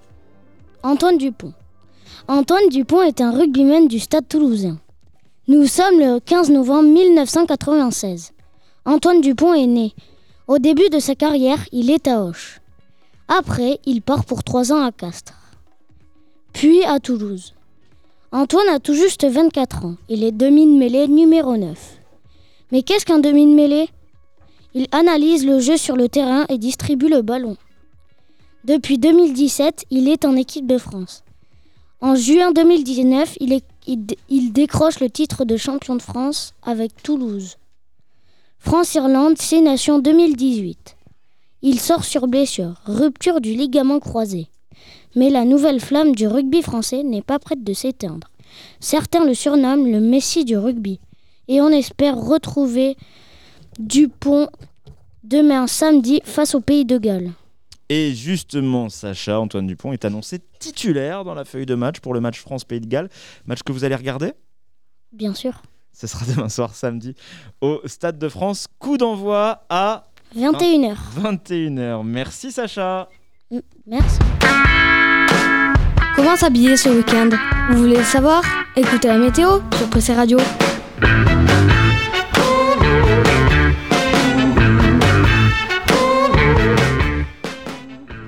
Antoine 0.83 1.17
Dupont. 1.17 1.55
Antoine 2.29 2.69
Dupont 2.69 3.01
est 3.03 3.21
un 3.21 3.31
rugbyman 3.31 3.89
du 3.89 4.01
stade 4.01 4.29
toulousain. 4.29 4.79
Nous 5.49 5.67
sommes 5.67 5.99
le 5.99 6.19
15 6.21 6.51
novembre 6.51 6.89
1996. 6.91 8.33
Antoine 8.85 9.21
Dupont 9.21 9.55
est 9.55 9.67
né. 9.67 9.93
Au 10.49 10.59
début 10.59 10.89
de 10.91 10.99
sa 10.99 11.15
carrière, 11.15 11.65
il 11.73 11.91
est 11.91 12.09
à 12.09 12.23
Auch. 12.25 12.61
Après, 13.29 13.79
il 13.85 14.03
part 14.03 14.25
pour 14.25 14.45
trois 14.45 14.73
ans 14.73 14.85
à 14.85 14.93
Castres. 14.93 15.35
Puis 16.53 16.83
à 16.85 17.01
Toulouse. 17.01 17.55
Antoine 18.33 18.69
a 18.69 18.79
tout 18.81 18.95
juste 18.95 19.25
24 19.25 19.85
ans. 19.85 19.95
Il 20.09 20.25
est 20.25 20.33
demi-de-mêlée 20.33 21.09
numéro 21.09 21.57
9. 21.57 21.99
Mais 22.73 22.83
qu'est-ce 22.83 23.05
qu'un 23.07 23.19
demi-de-mêlée 23.19 23.89
Il 24.75 24.87
analyse 24.93 25.47
le 25.47 25.61
jeu 25.61 25.77
sur 25.77 25.97
le 25.97 26.09
terrain 26.09 26.45
et 26.49 26.59
distribue 26.59 27.09
le 27.09 27.23
ballon. 27.23 27.57
Depuis 28.65 28.99
2017, 28.99 29.85
il 29.91 30.09
est 30.09 30.25
en 30.25 30.35
équipe 30.35 30.67
de 30.67 30.79
France. 30.79 31.23
En 32.01 32.17
juin 32.17 32.51
2019, 32.53 33.37
il, 33.41 33.53
est- 33.53 33.65
il 33.87 34.07
dé- 34.07 34.19
il 34.29 34.53
décroche 34.53 35.01
le 35.01 35.11
titre 35.11 35.45
de 35.45 35.57
champion 35.57 35.97
de 35.97 36.03
France 36.03 36.55
avec 36.63 37.03
Toulouse. 37.03 37.57
France-Irlande, 38.59 39.39
Six 39.39 39.63
Nations 39.63 39.99
2018. 39.99 40.97
Il 41.63 41.81
sort 41.81 42.05
sur 42.05 42.27
blessure, 42.27 42.75
rupture 42.85 43.41
du 43.41 43.55
ligament 43.55 44.01
croisé. 44.01 44.49
Mais 45.15 45.31
la 45.31 45.45
nouvelle 45.45 45.81
flamme 45.81 46.15
du 46.15 46.27
rugby 46.27 46.63
français 46.63 47.03
n'est 47.03 47.23
pas 47.23 47.39
prête 47.39 47.65
de 47.65 47.73
s'éteindre. 47.73 48.29
Certains 48.81 49.25
le 49.25 49.35
surnomment 49.35 49.87
le 49.87 50.01
Messi 50.01 50.45
du 50.45 50.57
rugby. 50.57 51.01
Et 51.49 51.61
on 51.61 51.69
espère 51.69 52.17
retrouver 52.19 52.97
Dupont 53.79 54.49
demain 55.23 55.67
samedi 55.67 56.21
face 56.25 56.55
au 56.55 56.61
Pays 56.61 56.85
de 56.85 56.99
Galles. 56.99 57.33
Et 57.89 58.15
justement, 58.15 58.89
Sacha, 58.89 59.39
Antoine 59.39 59.67
Dupont 59.67 59.93
est 59.93 60.05
annoncé 60.05 60.41
titulaire 60.59 61.25
dans 61.25 61.35
la 61.35 61.45
feuille 61.45 61.67
de 61.67 61.75
match 61.75 62.01
pour 62.01 62.15
le 62.15 62.21
match 62.21 62.41
France-Pays 62.41 62.81
de 62.81 62.87
Galles. 62.87 63.09
Match 63.47 63.63
que 63.63 63.73
vous 63.73 63.85
allez 63.85 63.95
regarder? 63.95 64.33
Bien 65.13 65.35
sûr. 65.35 65.63
Ce 65.93 66.07
sera 66.07 66.27
demain 66.27 66.49
soir, 66.49 66.75
samedi, 66.75 67.15
au 67.61 67.81
Stade 67.87 68.19
de 68.19 68.29
France. 68.29 68.67
Coup 68.79 68.99
d'envoi 68.99 69.65
à 69.69 70.09
21h. 70.37 70.97
21h. 71.17 72.03
Merci 72.05 72.53
Sacha. 72.53 73.09
Merci. 73.87 74.19
Comment 76.17 76.37
s'habiller 76.37 76.77
ce 76.77 76.89
week-end? 76.89 77.31
Vous 77.71 77.79
voulez 77.79 77.99
le 77.99 78.05
savoir? 78.05 78.43
Écoutez 78.75 79.09
la 79.09 79.19
météo 79.19 79.61
sur 79.77 79.89
Pressé 79.89 80.13
Radio. 80.13 80.39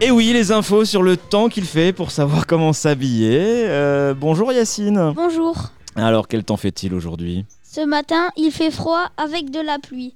Et 0.00 0.12
oui, 0.12 0.32
les 0.32 0.52
infos 0.52 0.84
sur 0.84 1.02
le 1.02 1.16
temps 1.16 1.48
qu'il 1.48 1.64
fait 1.64 1.92
pour 1.92 2.12
savoir 2.12 2.46
comment 2.46 2.72
s'habiller. 2.72 3.64
Euh, 3.66 4.14
bonjour 4.14 4.52
Yacine. 4.52 5.12
Bonjour. 5.14 5.56
Alors, 5.96 6.28
quel 6.28 6.44
temps 6.44 6.56
fait-il 6.56 6.94
aujourd'hui? 6.94 7.44
Ce 7.64 7.80
matin, 7.80 8.28
il 8.36 8.52
fait 8.52 8.70
froid 8.70 9.08
avec 9.16 9.50
de 9.50 9.58
la 9.60 9.80
pluie. 9.80 10.14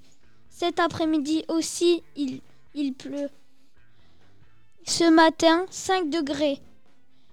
Cet 0.51 0.79
après-midi 0.79 1.45
aussi, 1.49 2.03
il, 2.17 2.41
il 2.75 2.93
pleut. 2.93 3.29
Ce 4.85 5.11
matin, 5.11 5.65
5 5.71 6.09
degrés. 6.11 6.59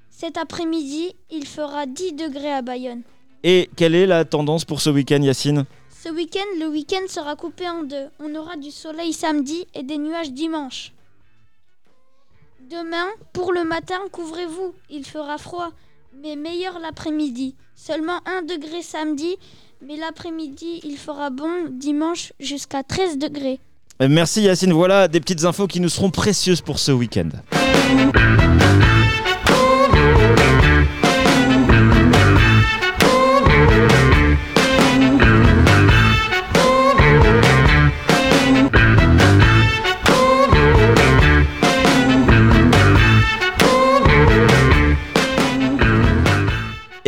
Cet 0.09 0.37
après-midi, 0.37 1.13
il 1.29 1.45
fera 1.45 1.85
10 1.85 2.13
degrés 2.13 2.51
à 2.51 2.63
Bayonne. 2.63 3.03
Et 3.43 3.69
quelle 3.75 3.93
est 3.93 4.07
la 4.07 4.25
tendance 4.25 4.65
pour 4.65 4.81
ce 4.81 4.89
week-end, 4.89 5.21
Yacine? 5.21 5.65
Ce 6.03 6.09
week-end, 6.09 6.59
le 6.59 6.67
week-end 6.67 7.07
sera 7.07 7.35
coupé 7.35 7.69
en 7.69 7.83
deux. 7.83 8.07
On 8.19 8.33
aura 8.33 8.57
du 8.57 8.71
soleil 8.71 9.13
samedi 9.13 9.65
et 9.75 9.83
des 9.83 9.97
nuages 9.99 10.31
dimanche. 10.31 10.93
Demain, 12.69 13.07
pour 13.33 13.51
le 13.51 13.63
matin, 13.63 13.95
couvrez-vous. 14.11 14.75
Il 14.91 15.03
fera 15.03 15.39
froid, 15.39 15.71
mais 16.21 16.35
meilleur 16.35 16.77
l'après-midi. 16.77 17.55
Seulement 17.73 18.19
1 18.27 18.43
degré 18.43 18.83
samedi, 18.83 19.37
mais 19.81 19.95
l'après-midi, 19.95 20.81
il 20.83 20.97
fera 20.97 21.31
bon 21.31 21.65
dimanche 21.71 22.31
jusqu'à 22.39 22.83
13 22.83 23.17
degrés. 23.17 23.59
Euh, 24.03 24.07
Merci 24.07 24.43
Yacine. 24.43 24.71
Voilà 24.73 25.07
des 25.07 25.19
petites 25.19 25.45
infos 25.45 25.65
qui 25.65 25.79
nous 25.79 25.89
seront 25.89 26.11
précieuses 26.11 26.61
pour 26.61 26.77
ce 26.77 26.91
week-end. 26.91 27.29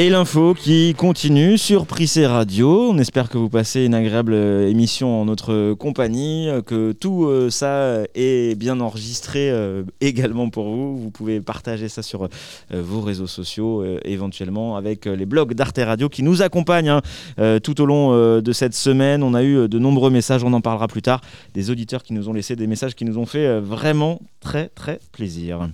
Et 0.01 0.09
l'info 0.09 0.55
qui 0.55 0.95
continue 0.95 1.59
sur 1.59 1.85
Prissé 1.85 2.25
Radio. 2.25 2.89
On 2.89 2.97
espère 2.97 3.29
que 3.29 3.37
vous 3.37 3.49
passez 3.49 3.85
une 3.85 3.93
agréable 3.93 4.33
euh, 4.33 4.67
émission 4.67 5.21
en 5.21 5.25
notre 5.25 5.75
compagnie, 5.75 6.49
euh, 6.49 6.63
que 6.63 6.91
tout 6.91 7.25
euh, 7.25 7.51
ça 7.51 7.99
est 8.15 8.57
bien 8.57 8.79
enregistré 8.79 9.53
également 9.99 10.49
pour 10.49 10.71
vous. 10.71 10.97
Vous 10.97 11.11
pouvez 11.11 11.39
partager 11.39 11.87
ça 11.87 12.01
sur 12.01 12.29
vos 12.71 13.01
réseaux 13.01 13.27
sociaux, 13.27 13.85
éventuellement 14.03 14.75
avec 14.75 15.05
les 15.05 15.27
blogs 15.27 15.53
d'Arte 15.53 15.77
Radio 15.77 16.09
qui 16.09 16.23
nous 16.23 16.41
accompagnent 16.41 16.99
hein, 17.37 17.59
tout 17.61 17.79
au 17.79 17.85
long 17.85 18.41
de 18.41 18.53
cette 18.53 18.73
semaine. 18.73 19.21
On 19.21 19.35
a 19.35 19.43
eu 19.43 19.69
de 19.69 19.77
nombreux 19.77 20.09
messages, 20.09 20.43
on 20.43 20.53
en 20.53 20.61
parlera 20.61 20.87
plus 20.87 21.03
tard, 21.03 21.21
des 21.53 21.69
auditeurs 21.69 22.01
qui 22.01 22.13
nous 22.13 22.27
ont 22.27 22.33
laissé 22.33 22.55
des 22.55 22.65
messages 22.65 22.95
qui 22.95 23.05
nous 23.05 23.19
ont 23.19 23.27
fait 23.27 23.59
vraiment 23.59 24.19
très 24.39 24.69
très 24.69 24.99
plaisir. 25.11 25.69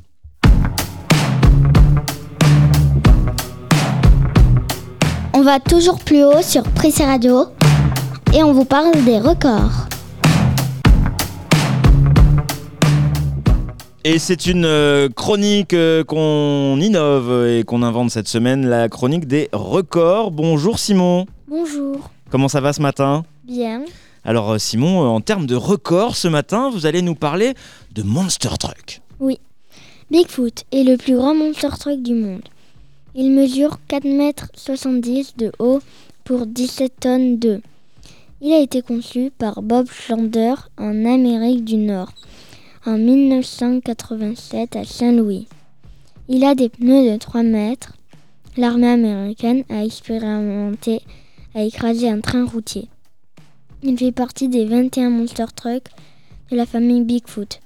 Va 5.47 5.61
toujours 5.61 5.99
plus 5.99 6.25
haut 6.25 6.41
sur 6.41 6.61
Pressé 6.63 7.05
Radio 7.05 7.45
et 8.35 8.43
on 8.43 8.51
vous 8.51 8.65
parle 8.65 8.91
des 9.05 9.17
records. 9.17 9.87
Et 14.03 14.19
c'est 14.19 14.45
une 14.47 14.65
euh, 14.65 15.07
chronique 15.07 15.73
euh, 15.73 16.03
qu'on 16.03 16.77
innove 16.81 17.47
et 17.47 17.63
qu'on 17.63 17.81
invente 17.81 18.11
cette 18.11 18.27
semaine, 18.27 18.67
la 18.67 18.89
chronique 18.89 19.25
des 19.25 19.47
records. 19.53 20.31
Bonjour 20.31 20.79
Simon, 20.79 21.25
Bonjour. 21.47 22.09
comment 22.29 22.49
ça 22.49 22.59
va 22.59 22.73
ce 22.73 22.81
matin? 22.81 23.23
Bien. 23.45 23.85
Alors 24.25 24.51
euh, 24.51 24.57
Simon, 24.57 24.99
en 24.99 25.21
termes 25.21 25.45
de 25.45 25.55
records 25.55 26.17
ce 26.17 26.27
matin, 26.27 26.69
vous 26.73 26.85
allez 26.85 27.01
nous 27.01 27.15
parler 27.15 27.53
de 27.95 28.03
Monster 28.03 28.49
Truck. 28.59 28.99
Oui. 29.21 29.39
Bigfoot 30.11 30.65
est 30.73 30.83
le 30.83 30.97
plus 30.97 31.15
grand 31.15 31.33
monster 31.33 31.69
truck 31.79 32.01
du 32.01 32.15
monde. 32.15 32.41
Il 33.19 33.31
mesure 33.31 33.79
4,70 33.89 34.15
mètres 34.15 35.33
de 35.37 35.51
haut 35.57 35.79
pour 36.23 36.45
17 36.45 36.99
tonnes 36.99 37.39
de. 37.39 37.61
Il 38.41 38.53
a 38.53 38.59
été 38.59 38.83
conçu 38.83 39.31
par 39.35 39.63
Bob 39.63 39.89
Schlander 39.89 40.53
en 40.77 41.03
Amérique 41.03 41.65
du 41.65 41.77
Nord 41.77 42.11
en 42.85 42.99
1987 42.99 44.75
à 44.75 44.83
Saint-Louis. 44.83 45.47
Il 46.29 46.45
a 46.45 46.53
des 46.53 46.69
pneus 46.69 47.11
de 47.11 47.17
3 47.17 47.41
mètres. 47.41 47.93
L'armée 48.55 48.91
américaine 48.91 49.63
a 49.69 49.83
expérimenté 49.83 51.01
à 51.55 51.63
écraser 51.63 52.09
un 52.09 52.21
train 52.21 52.45
routier. 52.45 52.87
Il 53.81 53.97
fait 53.97 54.11
partie 54.11 54.47
des 54.47 54.65
21 54.65 55.09
monster 55.09 55.45
trucks 55.55 55.89
de 56.51 56.55
la 56.55 56.67
famille 56.67 57.01
Bigfoot. 57.01 57.61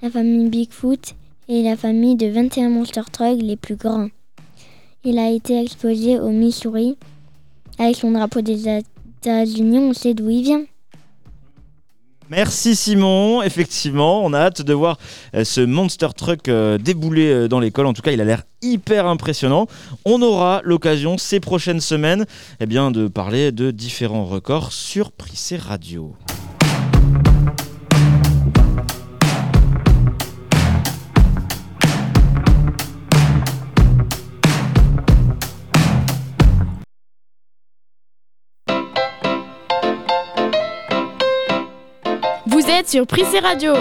La 0.00 0.08
famille 0.08 0.48
Bigfoot 0.48 1.14
est 1.50 1.62
la 1.62 1.76
famille 1.76 2.16
de 2.16 2.28
21 2.28 2.70
monster 2.70 3.02
trucks 3.12 3.42
les 3.42 3.56
plus 3.56 3.76
grands. 3.76 4.08
Il 5.04 5.18
a 5.18 5.30
été 5.30 5.60
exposé 5.60 6.18
au 6.18 6.30
Missouri. 6.30 6.96
Avec 7.78 7.96
son 7.96 8.12
drapeau 8.12 8.40
des 8.40 8.68
États-Unis, 8.68 9.78
on 9.78 9.92
sait 9.92 10.14
d'où 10.14 10.30
il 10.30 10.42
vient. 10.42 10.64
Merci 12.30 12.74
Simon, 12.74 13.42
effectivement, 13.42 14.24
on 14.24 14.32
a 14.32 14.38
hâte 14.38 14.62
de 14.62 14.72
voir 14.72 14.98
euh, 15.34 15.44
ce 15.44 15.60
Monster 15.60 16.08
Truck 16.16 16.48
euh, 16.48 16.78
débouler 16.78 17.30
euh, 17.30 17.48
dans 17.48 17.60
l'école. 17.60 17.84
En 17.84 17.92
tout 17.92 18.00
cas, 18.00 18.12
il 18.12 18.20
a 18.20 18.24
l'air 18.24 18.44
hyper 18.62 19.06
impressionnant. 19.06 19.66
On 20.06 20.22
aura 20.22 20.62
l'occasion 20.64 21.18
ces 21.18 21.38
prochaines 21.38 21.80
semaines 21.80 22.24
eh 22.60 22.66
bien, 22.66 22.90
de 22.90 23.08
parler 23.08 23.52
de 23.52 23.70
différents 23.70 24.24
records 24.24 24.72
sur 24.72 25.12
Prissé 25.12 25.56
Radio. 25.56 26.14
Êtes 42.68 42.88
sur 42.88 43.06
Prissé 43.06 43.38
Radio. 43.40 43.72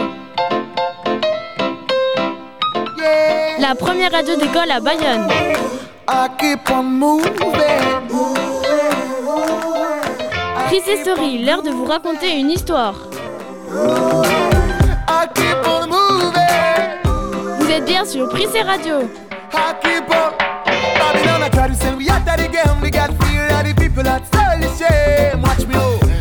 La 3.59 3.75
première 3.75 4.11
radio 4.11 4.35
d'école 4.35 4.71
à 4.71 4.79
Bayonne. 4.79 5.27
Prissé 10.67 10.97
Story, 11.01 11.43
l'heure 11.43 11.61
de 11.61 11.69
vous 11.69 11.85
raconter 11.85 12.39
une 12.39 12.49
histoire. 12.49 12.95
Vous 17.59 17.69
êtes 17.69 17.85
bien 17.85 18.05
sur 18.05 18.29
Prissé 18.29 18.61
Radio. 18.61 19.01
I 25.95 26.12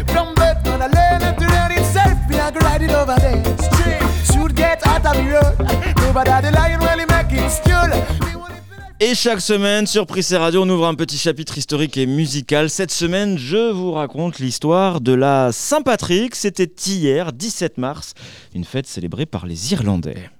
Et 9.00 9.16
chaque 9.16 9.40
semaine 9.40 9.86
sur 9.86 10.06
Prissé 10.06 10.36
Radio, 10.36 10.62
on 10.62 10.68
ouvre 10.68 10.86
un 10.86 10.94
petit 10.94 11.18
chapitre 11.18 11.58
historique 11.58 11.96
et 11.96 12.06
musical. 12.06 12.70
Cette 12.70 12.92
semaine, 12.92 13.36
je 13.36 13.72
vous 13.72 13.90
raconte 13.90 14.38
l'histoire 14.38 15.00
de 15.00 15.12
la 15.12 15.50
Saint-Patrick. 15.50 16.36
C'était 16.36 16.70
hier, 16.86 17.32
17 17.32 17.78
mars, 17.78 18.14
une 18.54 18.64
fête 18.64 18.86
célébrée 18.86 19.26
par 19.26 19.46
les 19.46 19.72
Irlandais. 19.72 20.30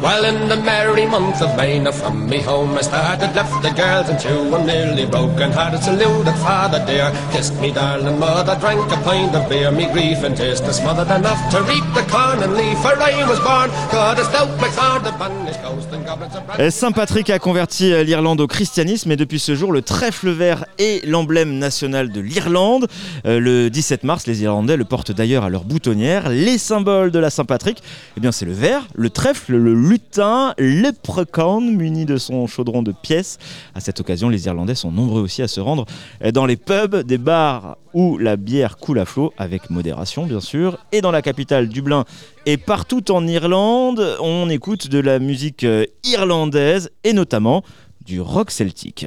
Well, 0.00 0.24
in 0.24 0.48
the 0.48 0.56
merry 0.56 1.06
month 1.06 1.42
of 1.42 1.56
May, 1.56 1.80
now 1.80 1.90
from 1.90 2.28
me 2.30 2.38
home 2.38 2.78
I 2.78 2.82
started, 2.82 3.34
left 3.34 3.62
the 3.62 3.70
girls 3.70 4.08
and 4.08 4.18
two, 4.18 4.54
I'm 4.54 4.64
nearly 4.64 5.06
broken 5.06 5.50
hearted, 5.50 5.82
saluted 5.82 6.34
father 6.36 6.84
dear, 6.86 7.10
kissed 7.32 7.54
me 7.60 7.72
darling 7.72 8.18
mother, 8.18 8.56
drank 8.60 8.92
a 8.92 8.96
pint 9.02 9.34
of 9.34 9.48
beer, 9.48 9.72
me 9.72 9.90
grief 9.92 10.22
and 10.22 10.36
taste 10.36 10.62
is 10.64 10.76
smothered 10.76 11.10
enough 11.10 11.50
to 11.50 11.62
reap 11.62 11.82
the 11.94 12.06
corn 12.10 12.40
and 12.44 12.54
leaf, 12.54 12.78
for 12.78 12.94
I 12.96 13.26
was 13.28 13.40
born, 13.40 13.70
God 13.90 14.20
is 14.20 14.28
out 14.28 14.48
my 14.60 14.70
sword, 14.70 15.02
the 15.02 15.10
banish 15.18 15.56
ghost 15.56 15.88
and 15.92 16.06
goblins 16.06 16.36
of 16.36 16.48
Euh, 16.58 16.70
Saint-Patrick 16.70 17.30
a 17.30 17.38
converti 17.38 17.92
euh, 17.92 18.02
l'Irlande 18.02 18.40
au 18.40 18.48
christianisme 18.48 19.12
et 19.12 19.16
depuis 19.16 19.38
ce 19.38 19.54
jour, 19.54 19.70
le 19.70 19.80
trèfle 19.80 20.30
vert 20.30 20.64
est 20.78 21.06
l'emblème 21.06 21.56
national 21.56 22.10
de 22.10 22.20
l'Irlande. 22.20 22.88
Euh, 23.26 23.38
le 23.38 23.70
17 23.70 24.02
mars, 24.02 24.26
les 24.26 24.42
Irlandais 24.42 24.76
le 24.76 24.84
portent 24.84 25.12
d'ailleurs 25.12 25.44
à 25.44 25.50
leur 25.50 25.64
boutonnière. 25.64 26.30
Les 26.30 26.58
symboles 26.58 27.12
de 27.12 27.18
la 27.20 27.30
Saint-Patrick, 27.30 27.80
eh 28.16 28.20
bien, 28.20 28.32
c'est 28.32 28.44
le 28.44 28.52
vert, 28.52 28.88
le 28.96 29.08
trèfle, 29.10 29.54
le 29.54 29.72
lutin, 29.72 29.97
le 30.58 30.90
precan 30.92 31.60
muni 31.60 32.04
de 32.04 32.16
son 32.16 32.46
chaudron 32.46 32.82
de 32.82 32.92
pièces. 32.92 33.38
À 33.74 33.80
cette 33.80 34.00
occasion, 34.00 34.28
les 34.28 34.46
Irlandais 34.46 34.74
sont 34.74 34.90
nombreux 34.90 35.22
aussi 35.22 35.42
à 35.42 35.48
se 35.48 35.60
rendre 35.60 35.86
dans 36.32 36.46
les 36.46 36.56
pubs, 36.56 36.96
des 36.96 37.18
bars 37.18 37.76
où 37.94 38.18
la 38.18 38.36
bière 38.36 38.76
coule 38.76 38.98
à 38.98 39.04
flot, 39.04 39.32
avec 39.38 39.70
modération 39.70 40.26
bien 40.26 40.40
sûr. 40.40 40.78
Et 40.92 41.00
dans 41.00 41.10
la 41.10 41.22
capitale, 41.22 41.68
Dublin, 41.68 42.04
et 42.46 42.56
partout 42.56 43.10
en 43.10 43.26
Irlande, 43.26 44.16
on 44.20 44.48
écoute 44.48 44.88
de 44.88 44.98
la 44.98 45.18
musique 45.18 45.64
euh, 45.64 45.84
irlandaise 46.04 46.90
et 47.04 47.12
notamment 47.12 47.62
du 48.04 48.20
rock 48.20 48.50
celtique. 48.50 49.06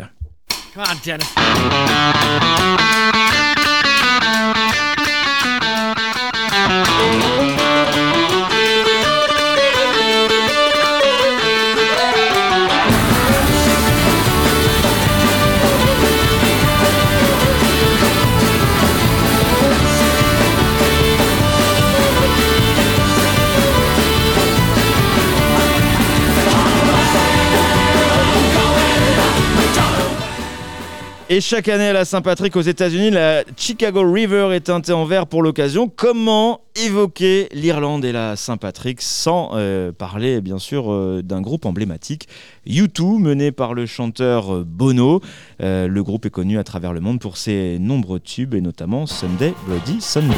Et 31.34 31.39
chaque 31.39 31.70
année 31.70 31.88
à 31.88 31.94
la 31.94 32.04
Saint-Patrick 32.04 32.58
aux 32.58 32.62
États-Unis, 32.62 33.10
la 33.10 33.46
Chicago 33.56 34.04
River 34.04 34.50
est 34.54 34.65
teintée 34.65 34.91
en 34.91 35.06
vert 35.06 35.28
pour 35.28 35.41
l'occasion. 35.41 35.88
Comment 35.88 36.60
évoquer 36.76 37.48
l'Irlande 37.54 38.04
et 38.04 38.12
la 38.12 38.36
Saint-Patrick 38.36 39.02
sans 39.02 39.52
euh, 39.54 39.94
parler 39.94 40.41
bien 40.41 40.60
sûr 40.60 40.91
euh, 40.91 41.22
d'un 41.24 41.39
groupe 41.39 41.65
emblématique, 41.65 42.28
U2, 42.67 43.17
mené 43.17 43.54
par 43.54 43.74
le 43.74 43.86
chanteur 43.86 44.54
euh, 44.54 44.65
Bono. 44.67 45.22
Le 45.62 46.02
groupe 46.02 46.26
est 46.26 46.32
connu 46.32 46.60
à 46.60 46.65
travers 46.65 46.91
le 46.91 47.00
monde 47.00 47.22
pour 47.22 47.38
ses 47.38 47.78
nombreux 47.80 48.20
tubes 48.20 48.54
et 48.54 48.60
notamment 48.60 49.06
Sunday 49.06 49.54
Bloody 49.65 50.02
Sunday. 50.02 50.36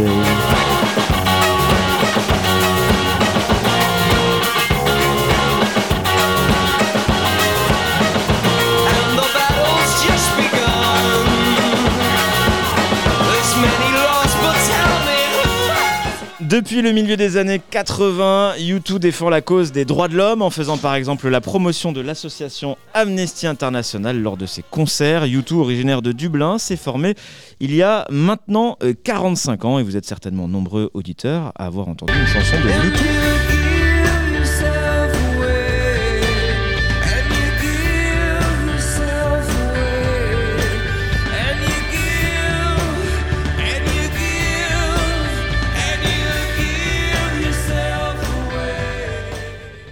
Depuis 16.54 16.84
le 16.84 16.92
milieu 16.92 17.18
des 17.18 17.38
années 17.38 17.60
80, 17.72 18.58
U2 18.60 19.00
défend 19.00 19.32
la 19.32 19.42
cause 19.42 19.72
des 19.72 19.86
droits 19.86 20.08
de 20.08 20.16
l'homme 20.16 20.44
en 20.44 20.52
faisant 20.52 20.78
par 20.78 20.94
exemple 20.94 21.28
la 21.28 21.42
promotion 21.42 21.92
de 21.92 22.00
l'association 22.00 22.78
Amnesty 22.94 23.48
International 23.48 24.22
lors 24.22 24.38
de 24.38 24.46
ses 24.46 24.62
concerts. 24.62 25.26
U2, 25.26 25.56
originaire 25.56 26.04
de 26.04 26.12
Dublin, 26.12 26.60
s'est 26.60 26.78
formé 26.78 27.16
il 27.60 27.74
y 27.74 27.82
a 27.82 28.06
maintenant 28.12 28.78
euh, 28.84 28.94
45 29.04 29.66
ans 29.66 29.80
et 29.80 29.84
vous 29.84 29.98
êtes 29.98 30.06
certainement 30.06 30.48
nombreux 30.48 30.92
auditeurs 30.94 31.54
à 31.56 31.66
avoir 31.66 31.88
entendu 31.88 32.14
une 32.14 32.28
chanson 32.28 32.56
de 32.58 32.70
U2. 32.70 33.53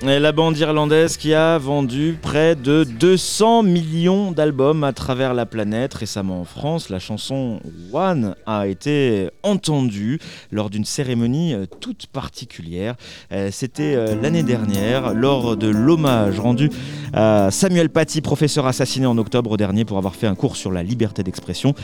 La 0.04 0.32
bande 0.32 0.58
irlandaise 0.58 1.16
qui 1.16 1.36
a 1.36 1.60
vendu 1.60 2.18
près 2.20 2.56
de 2.56 2.84
200 2.84 3.62
millions 3.62 4.32
d'albums 4.32 4.84
à 4.84 4.94
travers 4.94 5.36
la 5.36 5.46
planète. 5.46 5.94
Récemment 5.94 6.42
en 6.42 6.44
France, 6.44 6.90
la 6.90 6.98
chanson 6.98 7.60
One 7.94 8.34
a 8.48 8.66
été 8.66 9.30
entendue 9.44 10.18
lors 10.52 10.72
d'une 10.72 10.86
cérémonie 10.86 11.54
euh, 11.54 11.68
toute 11.68 12.08
particulière. 12.08 12.96
Euh, 13.32 13.50
C'était 13.52 13.94
euh, 13.94 14.20
l'année 14.20 14.42
dernière, 14.42 15.14
lors 15.14 15.56
de 15.56 15.68
l'hommage 15.68 16.40
rendu 16.40 16.72
à 17.14 17.50
Samuel 17.52 17.90
Paty, 17.90 18.22
professeur 18.22 18.66
assassiné 18.66 19.06
en 19.06 19.20
octobre 19.20 19.56
dernier 19.56 19.86
pour 19.86 20.00
avoir 20.00 20.16
fait 20.16 20.28
un 20.28 20.36
cours 20.36 20.56
sur 20.56 20.72
la 20.72 20.82
liberté 20.82 21.22
d'expression. 21.22 21.76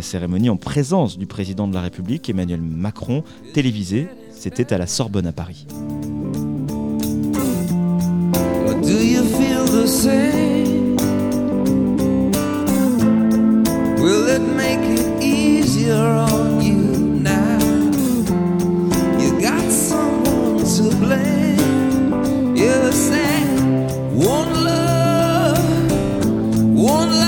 Cérémonie 0.00 0.48
en 0.48 0.56
présence 0.56 1.18
du 1.18 1.26
président 1.26 1.66
de 1.66 1.74
la 1.74 1.80
République, 1.80 2.30
Emmanuel 2.30 2.60
Macron, 2.60 3.24
télévisée. 3.52 4.06
C'était 4.30 4.72
à 4.72 4.78
la 4.78 4.86
Sorbonne 4.86 5.26
à 5.26 5.32
Paris. 5.32 5.66
One 24.16 24.64
love, 24.64 25.90
one 26.76 27.08
life. 27.10 27.23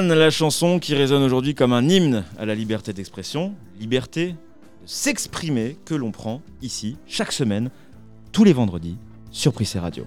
La 0.00 0.28
chanson 0.28 0.80
qui 0.80 0.96
résonne 0.96 1.22
aujourd'hui 1.22 1.54
comme 1.54 1.72
un 1.72 1.88
hymne 1.88 2.24
à 2.36 2.44
la 2.44 2.56
liberté 2.56 2.92
d'expression, 2.92 3.54
liberté 3.78 4.30
de 4.30 4.34
s'exprimer 4.86 5.76
que 5.84 5.94
l'on 5.94 6.10
prend 6.10 6.42
ici 6.62 6.96
chaque 7.06 7.30
semaine, 7.30 7.70
tous 8.32 8.42
les 8.42 8.52
vendredis, 8.52 8.96
sur 9.30 9.52
Prissé 9.52 9.78
Radio. 9.78 10.04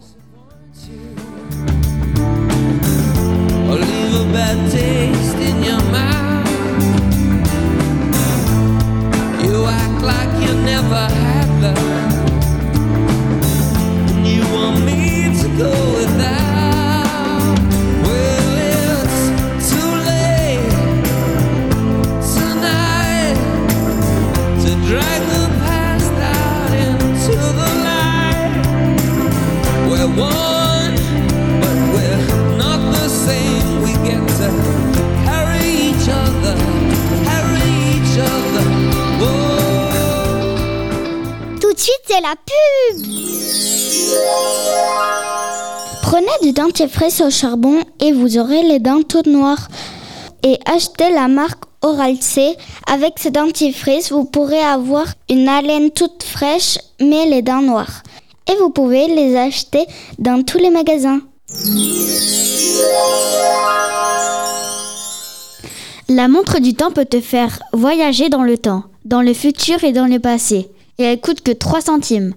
Leave 15.58 16.57
Tout 41.60 41.74
de 41.74 41.80
suite, 41.80 42.02
c'est 42.06 42.22
la 42.22 42.36
pub 42.36 42.58
Prenez 46.04 46.28
du 46.42 46.54
dentifrice 46.54 47.22
au 47.22 47.30
charbon 47.30 47.82
et 48.00 48.14
vous 48.14 48.38
aurez 48.38 48.64
les 48.64 48.80
dents 48.80 49.04
toutes 49.04 49.28
noires. 49.28 49.68
Et 50.44 50.58
achetez 50.66 51.10
la 51.10 51.28
marque 51.28 51.64
Oral 51.82 52.18
C. 52.22 52.56
Avec 52.92 53.20
ce 53.20 53.30
dentifrice, 53.30 54.12
vous 54.12 54.26
pourrez 54.26 54.62
avoir 54.62 55.06
une 55.30 55.48
haleine 55.48 55.92
toute 55.92 56.24
fraîche, 56.24 56.78
mais 57.02 57.26
les 57.26 57.42
dents 57.42 57.62
noires. 57.62 58.04
Et 58.50 58.56
vous 58.60 58.70
pouvez 58.70 59.08
les 59.08 59.36
acheter 59.36 59.86
dans 60.20 60.44
tous 60.44 60.58
les 60.58 60.70
magasins. 60.70 61.22
La 66.10 66.28
montre 66.28 66.60
du 66.60 66.74
temps 66.74 66.92
peut 66.92 67.06
te 67.06 67.20
faire 67.20 67.60
voyager 67.74 68.30
dans 68.30 68.44
le 68.44 68.58
temps, 68.58 68.84
dans 69.04 69.22
le 69.22 69.34
futur 69.34 69.84
et 69.84 69.92
dans 69.92 70.06
le 70.06 70.20
passé. 70.20 70.70
Et 70.98 71.04
elle 71.04 71.20
coûte 71.20 71.42
que 71.42 71.52
3 71.52 71.82
centimes. 71.82 72.34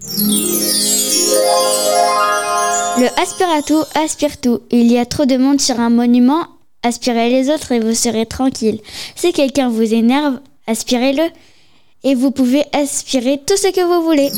Le 2.98 3.06
aspirato 3.20 3.84
aspire 3.94 4.40
tout. 4.40 4.60
Il 4.70 4.90
y 4.90 4.98
a 4.98 5.06
trop 5.06 5.24
de 5.24 5.36
monde 5.36 5.60
sur 5.60 5.78
un 5.78 5.90
monument, 5.90 6.44
aspirez 6.82 7.30
les 7.30 7.48
autres 7.48 7.72
et 7.72 7.80
vous 7.80 7.94
serez 7.94 8.26
tranquille. 8.26 8.80
Si 9.14 9.32
quelqu'un 9.32 9.68
vous 9.68 9.94
énerve, 9.94 10.40
aspirez-le. 10.66 11.22
Et 12.02 12.14
vous 12.14 12.30
pouvez 12.30 12.64
aspirer 12.72 13.42
tout 13.46 13.58
ce 13.58 13.68
que 13.68 13.84
vous 13.84 14.02
voulez. 14.02 14.30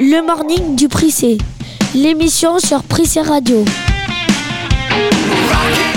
Le 0.00 0.26
morning 0.26 0.74
du 0.76 0.88
Prissé. 0.88 1.36
L'émission 1.94 2.58
sur 2.58 2.82
Prissé 2.82 3.20
Radio. 3.20 3.62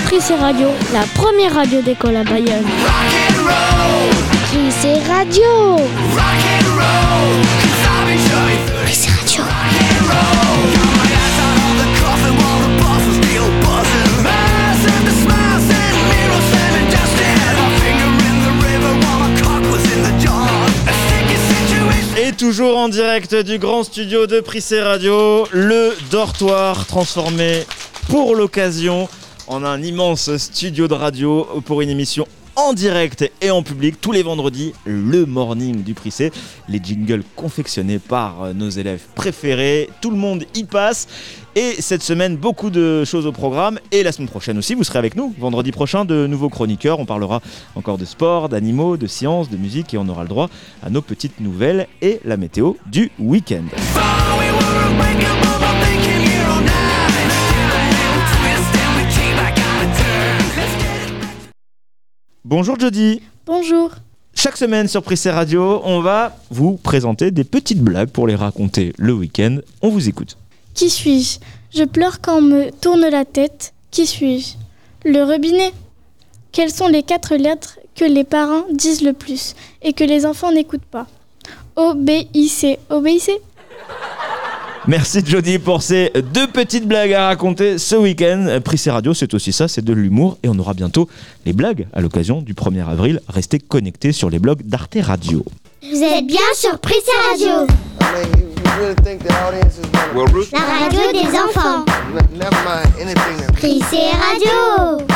Prissé 0.04 0.34
Radio, 0.34 0.68
la 0.92 1.04
première 1.14 1.54
radio 1.54 1.80
d'école 1.80 2.16
à 2.16 2.24
Bayonne. 2.24 2.66
Prissé 4.50 5.00
Radio 5.08 5.76
Prissé 6.14 7.59
toujours 22.50 22.78
en 22.78 22.88
direct 22.88 23.32
du 23.36 23.60
grand 23.60 23.84
studio 23.84 24.26
de 24.26 24.40
Prissé 24.40 24.80
Radio, 24.80 25.46
le 25.52 25.94
dortoir 26.10 26.84
transformé 26.84 27.64
pour 28.08 28.34
l'occasion 28.34 29.08
en 29.46 29.62
un 29.62 29.80
immense 29.80 30.36
studio 30.36 30.88
de 30.88 30.94
radio 30.94 31.46
pour 31.64 31.80
une 31.80 31.90
émission 31.90 32.26
en 32.60 32.74
direct 32.74 33.30
et 33.40 33.50
en 33.50 33.62
public 33.62 34.00
tous 34.00 34.12
les 34.12 34.22
vendredis, 34.22 34.74
le 34.84 35.24
morning 35.24 35.82
du 35.82 35.94
Prissé. 35.94 36.30
Les 36.68 36.78
jingles 36.82 37.22
confectionnés 37.34 37.98
par 37.98 38.42
euh, 38.42 38.52
nos 38.52 38.68
élèves 38.68 39.02
préférés, 39.14 39.88
tout 40.02 40.10
le 40.10 40.16
monde 40.16 40.44
y 40.54 40.64
passe. 40.64 41.08
Et 41.56 41.76
cette 41.80 42.02
semaine, 42.02 42.36
beaucoup 42.36 42.68
de 42.68 43.04
choses 43.04 43.26
au 43.26 43.32
programme. 43.32 43.78
Et 43.92 44.02
la 44.02 44.12
semaine 44.12 44.28
prochaine 44.28 44.58
aussi, 44.58 44.74
vous 44.74 44.84
serez 44.84 44.98
avec 44.98 45.16
nous. 45.16 45.34
Vendredi 45.38 45.72
prochain, 45.72 46.04
de 46.04 46.26
nouveaux 46.26 46.50
chroniqueurs. 46.50 47.00
On 47.00 47.06
parlera 47.06 47.40
encore 47.76 47.96
de 47.96 48.04
sport, 48.04 48.50
d'animaux, 48.50 48.98
de 48.98 49.06
sciences, 49.06 49.48
de 49.48 49.56
musique. 49.56 49.94
Et 49.94 49.98
on 49.98 50.08
aura 50.08 50.22
le 50.22 50.28
droit 50.28 50.50
à 50.82 50.90
nos 50.90 51.02
petites 51.02 51.40
nouvelles 51.40 51.86
et 52.02 52.20
la 52.24 52.36
météo 52.36 52.74
du 52.86 53.10
week-end. 53.18 53.64
Bonjour 62.46 62.80
Jody. 62.80 63.20
Bonjour. 63.44 63.90
Chaque 64.34 64.56
semaine 64.56 64.88
sur 64.88 65.02
Prissé 65.02 65.30
Radio, 65.30 65.82
on 65.84 66.00
va 66.00 66.38
vous 66.50 66.78
présenter 66.78 67.30
des 67.30 67.44
petites 67.44 67.82
blagues 67.82 68.08
pour 68.08 68.26
les 68.26 68.34
raconter 68.34 68.94
le 68.96 69.12
week-end. 69.12 69.58
On 69.82 69.90
vous 69.90 70.08
écoute. 70.08 70.38
Qui 70.72 70.88
suis-je? 70.88 71.38
Je 71.78 71.84
pleure 71.84 72.22
quand 72.22 72.38
on 72.38 72.40
me 72.40 72.70
tourne 72.70 73.06
la 73.06 73.26
tête. 73.26 73.74
Qui 73.90 74.06
suis-je? 74.06 74.54
Le 75.04 75.22
robinet. 75.22 75.74
Quelles 76.50 76.72
sont 76.72 76.88
les 76.88 77.02
quatre 77.02 77.36
lettres 77.36 77.78
que 77.94 78.06
les 78.06 78.24
parents 78.24 78.64
disent 78.72 79.02
le 79.02 79.12
plus 79.12 79.54
et 79.82 79.92
que 79.92 80.04
les 80.04 80.24
enfants 80.24 80.50
n'écoutent 80.50 80.80
pas? 80.80 81.08
Obéissez. 81.76 82.78
Obéissez 82.88 83.38
Merci 84.86 85.20
Jody 85.24 85.58
pour 85.58 85.82
ces 85.82 86.10
deux 86.32 86.46
petites 86.46 86.88
blagues 86.88 87.12
à 87.12 87.26
raconter 87.26 87.78
ce 87.78 87.96
week-end. 87.96 88.60
Prissé 88.64 88.90
Radio, 88.90 89.12
c'est 89.12 89.34
aussi 89.34 89.52
ça, 89.52 89.68
c'est 89.68 89.84
de 89.84 89.92
l'humour. 89.92 90.38
Et 90.42 90.48
on 90.48 90.58
aura 90.58 90.72
bientôt 90.74 91.08
les 91.44 91.52
blagues 91.52 91.86
à 91.92 92.00
l'occasion 92.00 92.40
du 92.40 92.54
1er 92.54 92.88
avril. 92.88 93.20
Restez 93.28 93.58
connectés 93.58 94.12
sur 94.12 94.30
les 94.30 94.38
blogs 94.38 94.62
d'Arte 94.64 94.96
Radio. 95.02 95.44
Vous 95.82 96.02
êtes 96.02 96.26
bien 96.26 96.40
sur 96.54 96.78
Prissé 96.78 97.10
Radio 97.30 97.66
La 100.52 100.60
radio 100.60 101.00
des 101.12 101.38
enfants 101.38 101.84
Prissé 103.54 103.98
Radio 104.18 105.06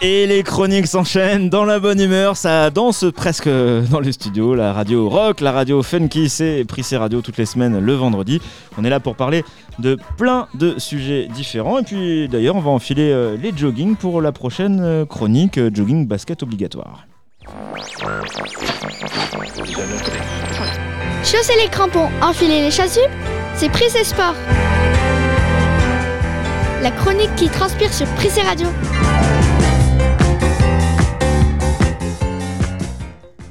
Et 0.00 0.28
les 0.28 0.44
chroniques 0.44 0.86
s'enchaînent 0.86 1.50
dans 1.50 1.64
la 1.64 1.80
bonne 1.80 2.00
humeur, 2.00 2.36
ça 2.36 2.70
danse 2.70 3.04
presque 3.16 3.48
dans 3.48 3.98
les 3.98 4.12
studios, 4.12 4.54
la 4.54 4.72
radio 4.72 5.08
rock, 5.08 5.40
la 5.40 5.50
radio 5.50 5.82
funky, 5.82 6.28
c'est 6.28 6.64
Prissé 6.64 6.96
Radio 6.96 7.20
toutes 7.20 7.36
les 7.36 7.46
semaines 7.46 7.80
le 7.80 7.92
vendredi. 7.94 8.40
On 8.76 8.84
est 8.84 8.90
là 8.90 9.00
pour 9.00 9.16
parler 9.16 9.44
de 9.80 9.98
plein 10.16 10.46
de 10.54 10.78
sujets 10.78 11.26
différents 11.26 11.80
et 11.80 11.82
puis 11.82 12.28
d'ailleurs 12.28 12.54
on 12.54 12.60
va 12.60 12.70
enfiler 12.70 13.10
euh, 13.10 13.36
les 13.36 13.52
jogging 13.56 13.96
pour 13.96 14.22
la 14.22 14.30
prochaine 14.30 14.80
euh, 14.80 15.04
chronique 15.04 15.58
euh, 15.58 15.68
jogging 15.74 16.06
basket 16.06 16.44
obligatoire. 16.44 17.04
Chaussez 21.24 21.54
les 21.60 21.68
crampons, 21.68 22.08
enfilez 22.22 22.62
les 22.62 22.70
chasubles, 22.70 23.10
c'est 23.56 23.68
Prissé 23.68 24.04
Sport. 24.04 24.34
La 26.82 26.92
chronique 26.92 27.34
qui 27.34 27.48
transpire 27.48 27.92
sur 27.92 28.06
Prissé 28.14 28.42
Radio. 28.42 28.68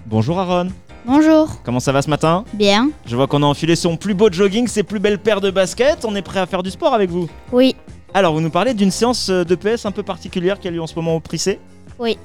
Bonjour 0.10 0.40
Aaron, 0.40 0.70
Bonjour. 1.06 1.50
comment 1.64 1.80
ça 1.80 1.92
va 1.92 2.02
ce 2.02 2.10
matin? 2.10 2.46
Bien. 2.54 2.90
Je 3.06 3.16
vois 3.16 3.28
qu'on 3.28 3.44
a 3.44 3.46
enfilé 3.46 3.76
son 3.76 3.98
plus 3.98 4.14
beau 4.14 4.32
jogging, 4.32 4.68
ses 4.68 4.84
plus 4.84 5.00
belles 5.00 5.20
paires 5.20 5.42
de 5.42 5.52
baskets, 5.52 6.06
on 6.06 6.16
est 6.16 6.22
prêt 6.22 6.40
à 6.40 6.46
faire 6.46 6.64
du 6.64 6.72
sport 6.72 6.94
avec 6.94 7.10
vous 7.10 7.28
Oui. 7.52 7.76
Alors 8.14 8.34
vous 8.34 8.42
nous 8.42 8.50
parlez 8.50 8.74
d'une 8.74 8.92
séance 8.92 9.30
euh, 9.30 9.44
de 9.44 9.56
PS 9.56 9.86
un 9.86 9.92
peu 9.92 10.04
particulière 10.04 10.60
qui 10.60 10.68
a 10.68 10.72
lieu 10.72 10.82
en 10.82 10.88
ce 10.88 10.96
moment 10.96 11.16
au 11.16 11.20
Prissé 11.20 11.60
Oui. 12.00 12.18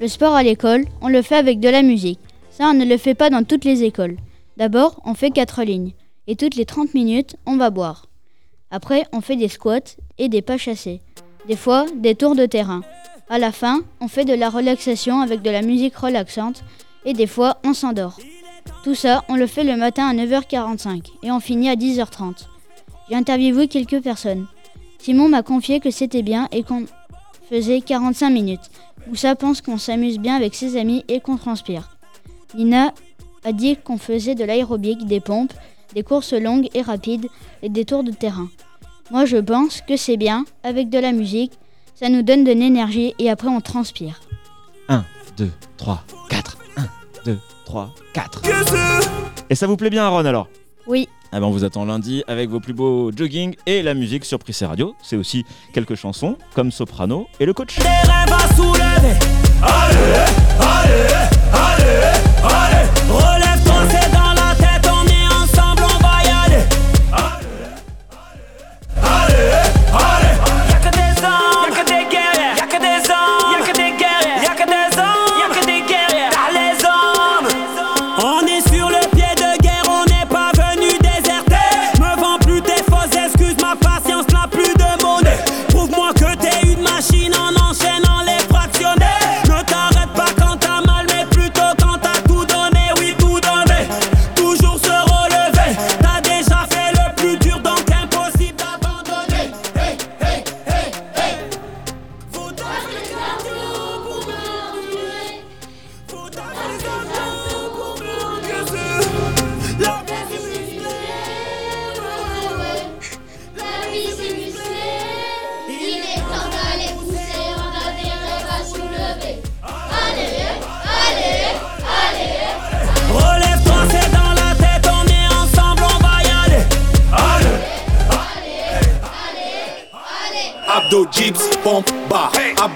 Le 0.00 0.06
sport 0.06 0.34
à 0.34 0.42
l'école, 0.44 0.84
on 1.00 1.08
le 1.08 1.22
fait 1.22 1.34
avec 1.34 1.58
de 1.58 1.68
la 1.68 1.82
musique. 1.82 2.20
Ça, 2.50 2.66
on 2.70 2.74
ne 2.74 2.84
le 2.84 2.96
fait 2.96 3.14
pas 3.14 3.30
dans 3.30 3.42
toutes 3.44 3.64
les 3.64 3.82
écoles. 3.82 4.16
D'abord, 4.56 5.00
on 5.04 5.14
fait 5.14 5.30
quatre 5.30 5.64
lignes. 5.64 5.92
Et 6.28 6.36
toutes 6.36 6.54
les 6.54 6.64
30 6.66 6.94
minutes, 6.94 7.34
on 7.46 7.56
va 7.56 7.70
boire. 7.70 8.06
Après, 8.70 9.04
on 9.12 9.20
fait 9.20 9.34
des 9.34 9.48
squats 9.48 9.96
et 10.18 10.28
des 10.28 10.40
pas 10.42 10.56
chassés. 10.56 11.00
Des 11.48 11.56
fois, 11.56 11.86
des 11.96 12.14
tours 12.14 12.36
de 12.36 12.46
terrain. 12.46 12.82
À 13.28 13.38
la 13.40 13.50
fin, 13.50 13.80
on 14.00 14.06
fait 14.06 14.24
de 14.24 14.34
la 14.34 14.50
relaxation 14.50 15.20
avec 15.20 15.42
de 15.42 15.50
la 15.50 15.62
musique 15.62 15.96
relaxante. 15.96 16.62
Et 17.04 17.12
des 17.12 17.26
fois, 17.26 17.58
on 17.64 17.74
s'endort. 17.74 18.18
Tout 18.84 18.94
ça, 18.94 19.24
on 19.28 19.36
le 19.36 19.46
fait 19.46 19.64
le 19.64 19.76
matin 19.76 20.06
à 20.08 20.14
9h45 20.14 21.04
et 21.22 21.30
on 21.30 21.40
finit 21.40 21.68
à 21.68 21.74
10h30. 21.74 22.46
J'ai 23.08 23.16
interviewé 23.16 23.68
quelques 23.68 24.02
personnes. 24.02 24.46
Simon 24.98 25.28
m'a 25.28 25.42
confié 25.42 25.80
que 25.80 25.90
c'était 25.90 26.22
bien 26.22 26.48
et 26.52 26.62
qu'on 26.62 26.84
faisait 27.48 27.80
45 27.80 28.30
minutes. 28.30 28.70
Moussa 29.06 29.34
pense 29.34 29.62
qu'on 29.62 29.78
s'amuse 29.78 30.18
bien 30.18 30.36
avec 30.36 30.54
ses 30.54 30.76
amis 30.76 31.04
et 31.08 31.20
qu'on 31.20 31.36
transpire. 31.36 31.96
Nina 32.54 32.92
a 33.44 33.52
dit 33.52 33.76
qu'on 33.76 33.98
faisait 33.98 34.34
de 34.34 34.44
l'aérobic, 34.44 35.06
des 35.06 35.20
pompes, 35.20 35.54
des 35.94 36.02
courses 36.02 36.34
longues 36.34 36.68
et 36.74 36.82
rapides 36.82 37.28
et 37.62 37.68
des 37.68 37.84
tours 37.84 38.04
de 38.04 38.10
terrain. 38.10 38.48
Moi 39.10 39.24
je 39.24 39.38
pense 39.38 39.80
que 39.80 39.96
c'est 39.96 40.16
bien, 40.18 40.44
avec 40.62 40.90
de 40.90 40.98
la 40.98 41.12
musique, 41.12 41.52
ça 41.94 42.08
nous 42.10 42.22
donne 42.22 42.44
de 42.44 42.52
l'énergie 42.52 43.14
et 43.18 43.30
après 43.30 43.48
on 43.48 43.60
transpire. 43.60 44.20
1, 44.88 45.04
2, 45.38 45.50
3, 45.78 46.04
4. 46.06 46.14
1, 46.14 46.17
2, 47.24 47.38
3, 47.64 47.90
4. 48.12 48.42
Et 49.50 49.54
ça 49.54 49.66
vous 49.66 49.76
plaît 49.76 49.90
bien 49.90 50.04
Aaron 50.04 50.24
alors? 50.24 50.48
Oui. 50.86 51.08
Ah 51.30 51.40
ben 51.40 51.46
on 51.46 51.50
vous 51.50 51.64
attend 51.64 51.84
lundi 51.84 52.24
avec 52.26 52.48
vos 52.48 52.60
plus 52.60 52.72
beaux 52.72 53.12
jogging 53.14 53.54
et 53.66 53.82
la 53.82 53.92
musique 53.92 54.24
sur 54.24 54.38
Prissé 54.38 54.64
Radio. 54.64 54.94
C'est 55.02 55.16
aussi 55.16 55.44
quelques 55.74 55.94
chansons 55.94 56.36
comme 56.54 56.70
Soprano 56.70 57.26
et 57.38 57.44
le 57.44 57.52
coach. 57.52 57.76
Des 57.78 57.84
rêves 57.84 58.32
à 58.32 58.54
soulever. 58.54 59.18
Allez, 59.62 60.14
allez, 60.58 61.12
allez, 61.12 61.37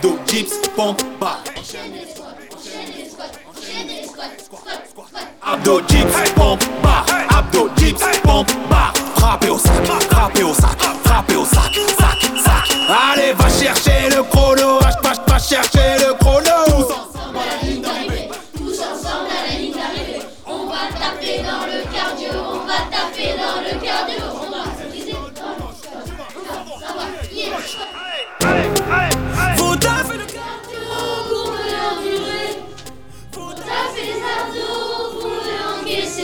Abdo, 0.02 0.18
dips, 0.26 0.58
pompe, 0.74 1.04
bar. 1.20 1.44
Abdo, 5.40 5.80
dips, 5.82 6.31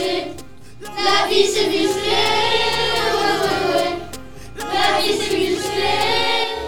La 0.09 1.27
vie 1.29 1.45
c'est 1.45 1.67
musclé, 1.67 2.23
ouais 3.15 3.35
ouais 3.41 3.61
ouais. 3.75 3.91
La 4.73 4.85
vie 5.01 5.15
c'est 5.19 5.37
musclé. 5.37 5.95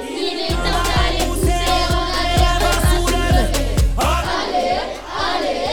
Il 0.10 0.40
est 0.42 0.50
temps 0.50 0.84
d'aller 0.88 1.24
pousser, 1.26 1.66
on 1.90 2.06
a 2.12 2.24
l'air 2.38 2.60
à 2.62 2.74
soulever. 2.92 3.70
Allez, 3.98 4.72
allez, 5.32 5.66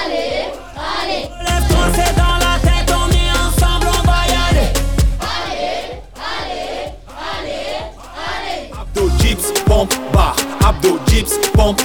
allez, 0.00 0.44
allez. 0.74 1.24
C'est 1.94 2.14
dans 2.16 2.38
la 2.38 2.54
tête, 2.62 2.90
on 2.90 3.08
est 3.10 3.32
ensemble, 3.46 3.88
on 3.88 4.02
va 4.06 4.18
y 4.26 4.34
aller. 4.48 4.68
Allez, 5.20 5.78
allez, 6.16 6.76
allez, 7.36 7.66
allez. 8.26 8.60
Abdo, 8.80 9.04
dips, 9.18 9.48
pompe, 9.66 9.94
bar. 10.12 10.34
Abdo, 10.66 10.98
dips, 11.06 11.36
pompe. 11.52 11.82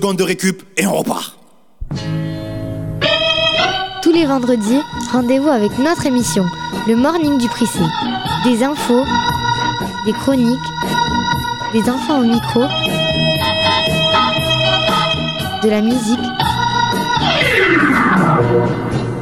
De 0.00 0.22
récup 0.22 0.62
et 0.78 0.86
on 0.86 0.94
repart. 0.94 1.36
Tous 4.02 4.12
les 4.12 4.24
vendredis, 4.24 4.80
rendez-vous 5.12 5.48
avec 5.48 5.78
notre 5.78 6.06
émission, 6.06 6.44
le 6.88 6.96
Morning 6.96 7.38
du 7.38 7.46
Prissé. 7.48 7.80
Des 8.44 8.64
infos, 8.64 9.04
des 10.06 10.12
chroniques, 10.12 10.58
des 11.74 11.88
enfants 11.90 12.20
au 12.20 12.24
micro, 12.24 12.62
de 15.62 15.68
la 15.68 15.82
musique. 15.82 16.18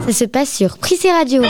Ça 0.07 0.13
se 0.13 0.25
passe 0.27 0.51
sur 0.51 0.79
Prissé 0.79 1.11
Radio. 1.11 1.43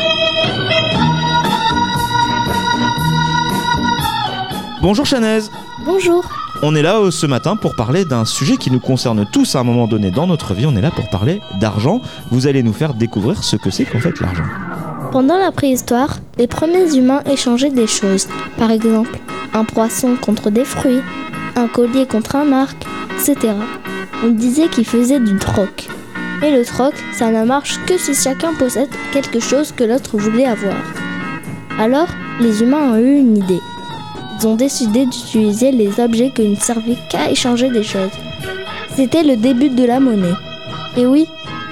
Bonjour 4.81 5.07
Chanaise 5.07 5.51
Bonjour. 5.85 6.25
On 6.63 6.77
est 6.77 6.83
là 6.83 7.01
euh, 7.01 7.11
ce 7.11 7.27
matin 7.27 7.57
pour 7.57 7.75
parler 7.75 8.05
d'un 8.05 8.25
sujet 8.25 8.57
qui 8.57 8.71
nous 8.71 8.79
concerne 8.79 9.27
tous 9.33 9.57
à 9.57 9.61
un 9.61 9.65
moment 9.65 9.89
donné 9.89 10.13
dans 10.13 10.29
notre 10.29 10.55
vie. 10.55 10.67
On 10.67 10.77
est 10.77 10.81
là 10.81 10.93
pour 10.93 11.11
parler 11.11 11.41
d'argent. 11.61 12.01
Vous 12.31 12.47
allez 12.47 12.63
nous 12.63 12.73
faire 12.73 12.95
découvrir 12.95 13.43
ce 13.43 13.57
que 13.57 13.71
c'est 13.71 13.85
qu'en 13.85 13.99
fait 13.99 14.21
l'argent. 14.21 14.45
Pendant 15.11 15.37
la 15.37 15.51
préhistoire, 15.51 16.19
les 16.37 16.47
premiers 16.47 16.95
humains 16.97 17.23
échangeaient 17.29 17.71
des 17.71 17.89
choses. 17.89 18.29
Par 18.57 18.71
exemple, 18.71 19.19
un 19.53 19.65
poisson 19.65 20.15
contre 20.15 20.51
des 20.51 20.65
fruits, 20.65 21.01
un 21.57 21.67
collier 21.67 22.07
contre 22.07 22.37
un 22.37 22.53
arc, 22.53 22.87
etc. 23.15 23.55
On 24.25 24.29
disait 24.29 24.69
qu'ils 24.69 24.87
faisaient 24.87 25.21
du 25.21 25.39
troc. 25.39 25.89
Et 26.41 26.53
le 26.53 26.65
troc, 26.65 26.95
ça 27.13 27.33
ne 27.33 27.45
marche 27.45 27.81
que 27.87 27.99
si 27.99 28.15
chacun 28.15 28.55
possède 28.55 28.91
quelque 29.13 29.41
chose 29.41 29.73
que 29.73 29.83
l'autre 29.83 30.17
voulait 30.19 30.47
avoir. 30.47 30.77
Alors, 31.81 32.09
les 32.41 32.63
humains 32.63 32.93
ont 32.93 32.99
eu 32.99 33.17
une 33.17 33.39
idée. 33.39 33.61
Ils 34.41 34.47
ont 34.47 34.55
décidé 34.55 35.05
d'utiliser 35.05 35.73
les 35.73 35.99
objets 35.99 36.31
qui 36.31 36.49
ne 36.49 36.55
servaient 36.55 36.97
qu'à 37.11 37.31
échanger 37.31 37.71
des 37.71 37.83
choses. 37.83 38.11
C'était 38.95 39.25
le 39.25 39.37
début 39.37 39.69
de 39.69 39.85
la 39.85 39.99
monnaie. 39.99 40.35
Et 40.97 41.07
oui, 41.07 41.27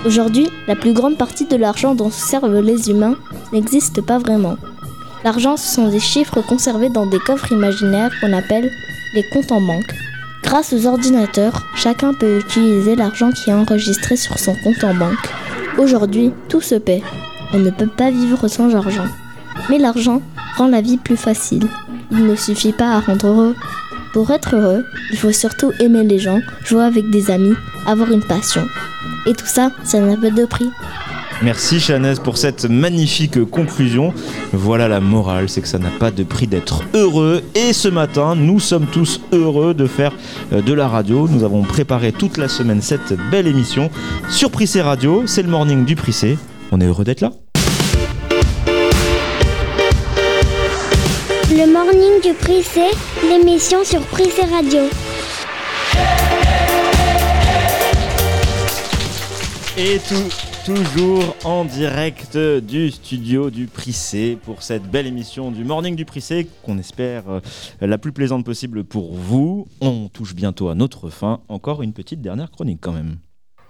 aujourd'hui, 0.04 0.48
la 0.66 0.74
plus 0.74 0.92
grande 0.92 1.16
partie 1.16 1.44
de 1.44 1.56
l'argent 1.56 1.94
dont 1.94 2.10
se 2.10 2.26
servent 2.26 2.60
les 2.60 2.90
humains 2.90 3.14
n'existe 3.52 4.00
pas 4.00 4.18
vraiment. 4.18 4.56
L'argent, 5.22 5.56
ce 5.56 5.74
sont 5.74 5.88
des 5.88 6.00
chiffres 6.00 6.40
conservés 6.40 6.88
dans 6.88 7.06
des 7.06 7.20
coffres 7.20 7.52
imaginaires 7.52 8.10
qu'on 8.20 8.32
appelle 8.32 8.70
les 9.14 9.24
comptes 9.32 9.52
en 9.52 9.60
banque. 9.60 9.94
Grâce 10.42 10.72
aux 10.72 10.86
ordinateurs, 10.86 11.62
chacun 11.76 12.14
peut 12.14 12.38
utiliser 12.38 12.96
l'argent 12.96 13.30
qui 13.30 13.50
est 13.50 13.54
enregistré 13.54 14.16
sur 14.16 14.38
son 14.38 14.54
compte 14.64 14.82
en 14.84 14.94
banque. 14.94 15.14
Aujourd'hui, 15.78 16.32
tout 16.48 16.60
se 16.60 16.74
paie. 16.74 17.02
On 17.52 17.58
ne 17.58 17.70
peut 17.70 17.86
pas 17.88 18.10
vivre 18.10 18.48
sans 18.48 18.74
argent. 18.74 19.06
Mais 19.68 19.78
l'argent 19.78 20.22
rend 20.56 20.68
la 20.68 20.80
vie 20.80 20.96
plus 20.96 21.16
facile. 21.16 21.68
Il 22.10 22.26
ne 22.26 22.36
suffit 22.36 22.72
pas 22.72 22.92
à 22.92 23.00
rendre 23.00 23.26
heureux. 23.26 23.56
Pour 24.12 24.30
être 24.30 24.56
heureux, 24.56 24.84
il 25.10 25.18
faut 25.18 25.32
surtout 25.32 25.72
aimer 25.80 26.02
les 26.04 26.18
gens, 26.18 26.40
jouer 26.64 26.84
avec 26.84 27.10
des 27.10 27.30
amis, 27.30 27.54
avoir 27.86 28.10
une 28.10 28.22
passion. 28.22 28.66
Et 29.26 29.34
tout 29.34 29.46
ça, 29.46 29.70
ça 29.84 30.00
n'a 30.00 30.16
pas 30.16 30.30
de 30.30 30.44
prix. 30.46 30.70
Merci 31.42 31.80
Chanaise 31.80 32.18
pour 32.18 32.38
cette 32.38 32.64
magnifique 32.64 33.44
conclusion. 33.44 34.14
Voilà 34.52 34.88
la 34.88 35.00
morale, 35.00 35.50
c'est 35.50 35.60
que 35.60 35.68
ça 35.68 35.78
n'a 35.78 35.90
pas 35.90 36.10
de 36.10 36.24
prix 36.24 36.46
d'être 36.46 36.82
heureux. 36.94 37.42
Et 37.54 37.74
ce 37.74 37.88
matin, 37.88 38.34
nous 38.34 38.58
sommes 38.58 38.86
tous 38.86 39.20
heureux 39.32 39.74
de 39.74 39.86
faire 39.86 40.12
euh, 40.52 40.62
de 40.62 40.72
la 40.72 40.88
radio. 40.88 41.28
Nous 41.28 41.44
avons 41.44 41.62
préparé 41.62 42.12
toute 42.12 42.38
la 42.38 42.48
semaine 42.48 42.80
cette 42.80 43.14
belle 43.30 43.46
émission 43.46 43.90
sur 44.30 44.50
Prissé 44.50 44.80
Radio. 44.80 45.24
C'est 45.26 45.42
le 45.42 45.50
morning 45.50 45.84
du 45.84 45.94
Prissé. 45.94 46.38
On 46.72 46.80
est 46.80 46.86
heureux 46.86 47.04
d'être 47.04 47.20
là. 47.20 47.32
Le 51.56 51.72
morning 51.72 52.20
du 52.22 52.34
Prissé, 52.34 52.82
l'émission 53.22 53.82
sur 53.82 54.02
Prissé 54.02 54.42
Radio. 54.42 54.80
Et 59.78 59.98
tout, 60.06 60.70
toujours 60.70 61.34
en 61.44 61.64
direct 61.64 62.36
du 62.36 62.90
studio 62.90 63.48
du 63.48 63.68
Prissé 63.68 64.36
pour 64.44 64.62
cette 64.62 64.82
belle 64.82 65.06
émission 65.06 65.50
du 65.50 65.64
Morning 65.64 65.96
du 65.96 66.04
Prissé 66.04 66.46
qu'on 66.62 66.76
espère 66.76 67.22
euh, 67.30 67.40
la 67.80 67.96
plus 67.96 68.12
plaisante 68.12 68.44
possible 68.44 68.84
pour 68.84 69.14
vous. 69.14 69.66
On 69.80 70.08
touche 70.08 70.34
bientôt 70.34 70.68
à 70.68 70.74
notre 70.74 71.08
fin. 71.08 71.40
Encore 71.48 71.80
une 71.80 71.94
petite 71.94 72.20
dernière 72.20 72.50
chronique 72.50 72.80
quand 72.82 72.92
même. 72.92 73.16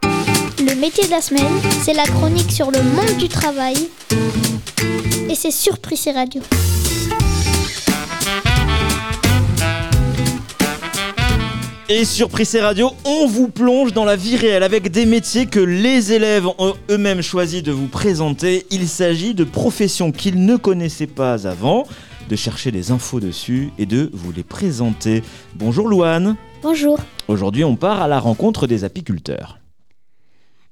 Le 0.03 0.75
métier 0.75 1.05
de 1.05 1.11
la 1.11 1.21
semaine, 1.21 1.61
c'est 1.83 1.95
la 1.95 2.05
chronique 2.05 2.51
sur 2.51 2.73
le 2.73 2.83
monde 2.83 3.17
du 3.17 3.29
travail. 3.29 3.77
Et 5.31 5.37
c'est 5.37 5.53
sur 5.53 5.79
Prissé 5.79 6.11
Radio. 6.11 6.43
Et 11.89 12.05
sur 12.05 12.29
Prissé 12.29 12.61
Radio, 12.61 12.91
on 13.05 13.29
vous 13.29 13.47
plonge 13.47 13.93
dans 13.93 14.05
la 14.05 14.17
vie 14.17 14.35
réelle 14.35 14.65
avec 14.65 14.91
des 14.91 15.07
métiers 15.07 15.47
que 15.47 15.61
les 15.61 16.13
élèves 16.13 16.49
ont 16.59 16.75
eux-mêmes 16.91 17.23
choisi 17.23 17.63
de 17.63 17.71
vous 17.71 17.87
présenter. 17.87 18.67
Il 18.73 18.89
s'agit 18.89 19.35
de 19.35 19.45
professions 19.45 20.11
qu'ils 20.11 20.45
ne 20.45 20.57
connaissaient 20.57 21.07
pas 21.07 21.47
avant, 21.47 21.87
de 22.29 22.35
chercher 22.35 22.73
des 22.73 22.91
infos 22.91 23.21
dessus 23.21 23.71
et 23.79 23.87
de 23.87 24.11
vous 24.13 24.33
les 24.33 24.43
présenter. 24.43 25.23
Bonjour 25.55 25.87
Louane. 25.87 26.35
Bonjour. 26.61 26.99
Aujourd'hui, 27.29 27.63
on 27.63 27.77
part 27.77 28.03
à 28.03 28.09
la 28.09 28.19
rencontre 28.19 28.67
des 28.67 28.83
apiculteurs. 28.83 29.61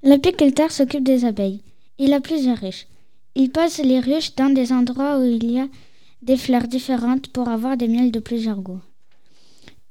L'apiculteur 0.02 0.72
s'occupe 0.72 1.04
des 1.04 1.24
abeilles. 1.24 1.62
Il 1.98 2.12
a 2.12 2.20
plusieurs 2.20 2.58
ruches. 2.58 2.88
Il 3.36 3.50
pose 3.50 3.78
les 3.78 4.00
ruches 4.00 4.34
dans 4.34 4.52
des 4.52 4.72
endroits 4.72 5.20
où 5.20 5.22
il 5.22 5.48
y 5.48 5.60
a 5.60 5.68
des 6.22 6.36
fleurs 6.36 6.66
différentes 6.66 7.28
pour 7.28 7.48
avoir 7.48 7.76
des 7.76 7.86
miels 7.86 8.10
de 8.10 8.18
plusieurs 8.18 8.60
goûts. 8.60 8.80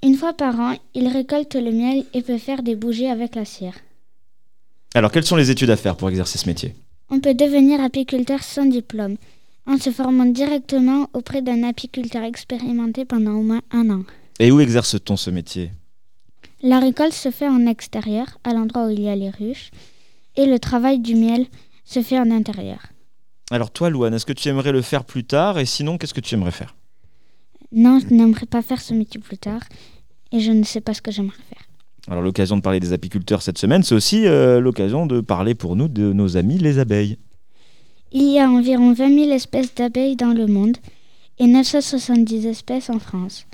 Une 0.04 0.16
fois 0.16 0.34
par 0.34 0.60
an, 0.60 0.76
il 0.94 1.08
récolte 1.08 1.56
le 1.56 1.72
miel 1.72 2.04
et 2.14 2.22
peut 2.22 2.38
faire 2.38 2.62
des 2.62 2.76
bougies 2.76 3.08
avec 3.08 3.36
la 3.36 3.46
cire. 3.46 3.76
Alors, 4.94 5.14
quelles 5.14 5.24
sont 5.24 5.38
les 5.38 5.50
études 5.50 5.70
à 5.70 5.78
faire 5.78 5.96
pour 5.96 6.10
exercer 6.10 6.38
ce 6.38 6.46
métier? 6.46 6.76
On 7.10 7.22
peut 7.22 7.34
devenir 7.34 7.80
apiculteur 7.80 8.44
sans 8.44 8.66
diplôme, 8.66 9.16
en 9.66 9.78
se 9.78 9.92
formant 9.92 10.26
directement 10.26 11.08
auprès 11.14 11.42
d'un 11.42 11.64
apiculteur 11.64 12.24
expérimenté 12.24 13.06
pendant 13.06 13.32
au 13.32 13.44
moins 13.44 13.62
un 13.72 13.90
an. 13.92 14.04
Et 14.40 14.52
où 14.52 14.60
exerce-t-on 14.60 15.16
ce 15.16 15.30
métier? 15.30 15.72
La 16.62 16.80
récolte 16.80 17.14
se 17.14 17.32
fait 17.32 17.48
en 17.48 17.66
extérieur, 17.66 18.40
à 18.44 18.54
l'endroit 18.54 18.88
où 18.88 18.90
il 18.90 19.00
y 19.00 19.08
a 19.08 19.16
les 19.16 19.30
ruches, 19.30 19.72
et 20.36 20.46
le 20.46 20.60
travail 20.60 21.00
du 21.00 21.16
miel 21.16 21.46
se 21.86 22.02
fait 22.02 22.20
en 22.20 22.30
intérieur. 22.30 22.80
Alors 23.52 23.72
toi, 23.72 23.90
Louane, 23.90 24.14
est-ce 24.14 24.26
que 24.26 24.34
tu 24.34 24.50
aimerais 24.50 24.74
le 24.74 24.82
faire 24.82 25.06
plus 25.06 25.24
tard? 25.24 25.60
Et 25.60 25.66
sinon, 25.66 25.98
qu'est-ce 25.98 26.14
que 26.14 26.20
tu 26.20 26.36
aimerais 26.36 26.52
faire? 26.52 26.76
Non, 27.74 28.00
je 28.00 28.14
n'aimerais 28.14 28.46
pas 28.46 28.62
faire 28.62 28.82
ce 28.82 28.94
métier 28.94 29.20
plus 29.20 29.38
tard, 29.38 29.62
et 30.32 30.40
je 30.40 30.52
ne 30.52 30.64
sais 30.64 30.82
pas 30.82 30.94
ce 30.94 31.02
que 31.02 31.12
j'aimerais 31.12 31.42
faire. 31.50 31.68
Alors 32.08 32.22
l'occasion 32.22 32.58
de 32.58 32.62
parler 32.62 32.80
des 32.80 32.94
apiculteurs 32.94 33.42
cette 33.42 33.58
semaine, 33.58 33.82
c'est 33.82 33.96
aussi 33.96 34.28
euh, 34.28 34.60
l'occasion 34.60 35.06
de 35.06 35.22
parler 35.22 35.56
pour 35.56 35.76
nous 35.76 35.88
de 35.88 36.14
nos 36.14 36.38
amis 36.38 36.58
les 36.58 36.78
abeilles. 36.78 37.18
Il 38.12 38.32
y 38.32 38.40
a 38.40 38.50
environ 38.50 38.94
20 38.94 39.26
000 39.26 39.32
espèces 39.32 39.74
d'abeilles 39.74 40.16
dans 40.16 40.34
le 40.34 40.46
monde 40.46 40.78
et 41.40 41.48
970 41.48 42.46
espèces 42.46 42.90
en 42.90 43.00
France. 43.00 43.48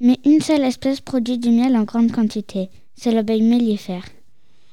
Mais 0.00 0.18
une 0.26 0.40
seule 0.40 0.64
espèce 0.64 1.00
produit 1.00 1.38
du 1.38 1.50
miel 1.50 1.76
en 1.76 1.84
grande 1.84 2.12
quantité, 2.12 2.68
c'est 2.94 3.12
l'abeille 3.12 3.42
mellifère. 3.42 4.04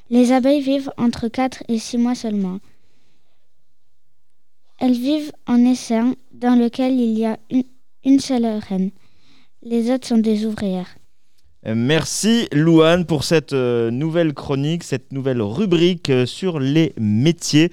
Les 0.09 0.31
abeilles 0.33 0.61
vivent 0.61 0.91
entre 0.97 1.29
4 1.29 1.63
et 1.69 1.77
6 1.77 1.97
mois 1.99 2.15
seulement. 2.15 2.59
Elles 4.79 4.91
vivent 4.91 5.31
en 5.47 5.63
essaim 5.63 6.15
dans 6.33 6.55
lequel 6.59 6.99
il 6.99 7.17
y 7.17 7.25
a 7.25 7.37
une, 7.49 7.63
une 8.05 8.19
seule 8.19 8.45
reine. 8.45 8.91
Les 9.61 9.91
autres 9.91 10.07
sont 10.07 10.17
des 10.17 10.45
ouvrières. 10.45 10.97
Euh, 11.65 11.73
Merci 11.75 12.47
Louane 12.51 13.05
pour 13.05 13.23
cette 13.23 13.53
euh, 13.53 13.89
nouvelle 13.89 14.33
chronique, 14.33 14.83
cette 14.83 15.11
nouvelle 15.13 15.41
rubrique 15.41 16.09
euh, 16.09 16.25
sur 16.25 16.59
les 16.59 16.93
métiers 16.99 17.71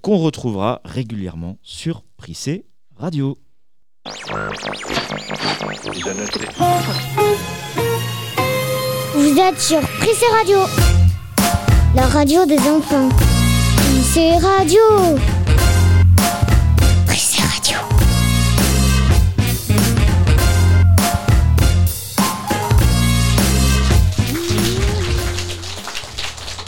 qu'on 0.00 0.18
retrouvera 0.18 0.80
régulièrement 0.84 1.58
sur 1.62 2.04
Prissé 2.16 2.64
Radio. 2.96 3.38
Vous 9.14 9.38
êtes 9.38 9.60
sur 9.60 9.80
Prissé 9.80 10.26
Radio, 10.38 10.58
la 11.94 12.06
radio 12.06 12.46
des 12.46 12.58
enfants. 12.60 13.08
Prissé 13.76 14.32
Radio. 14.36 14.80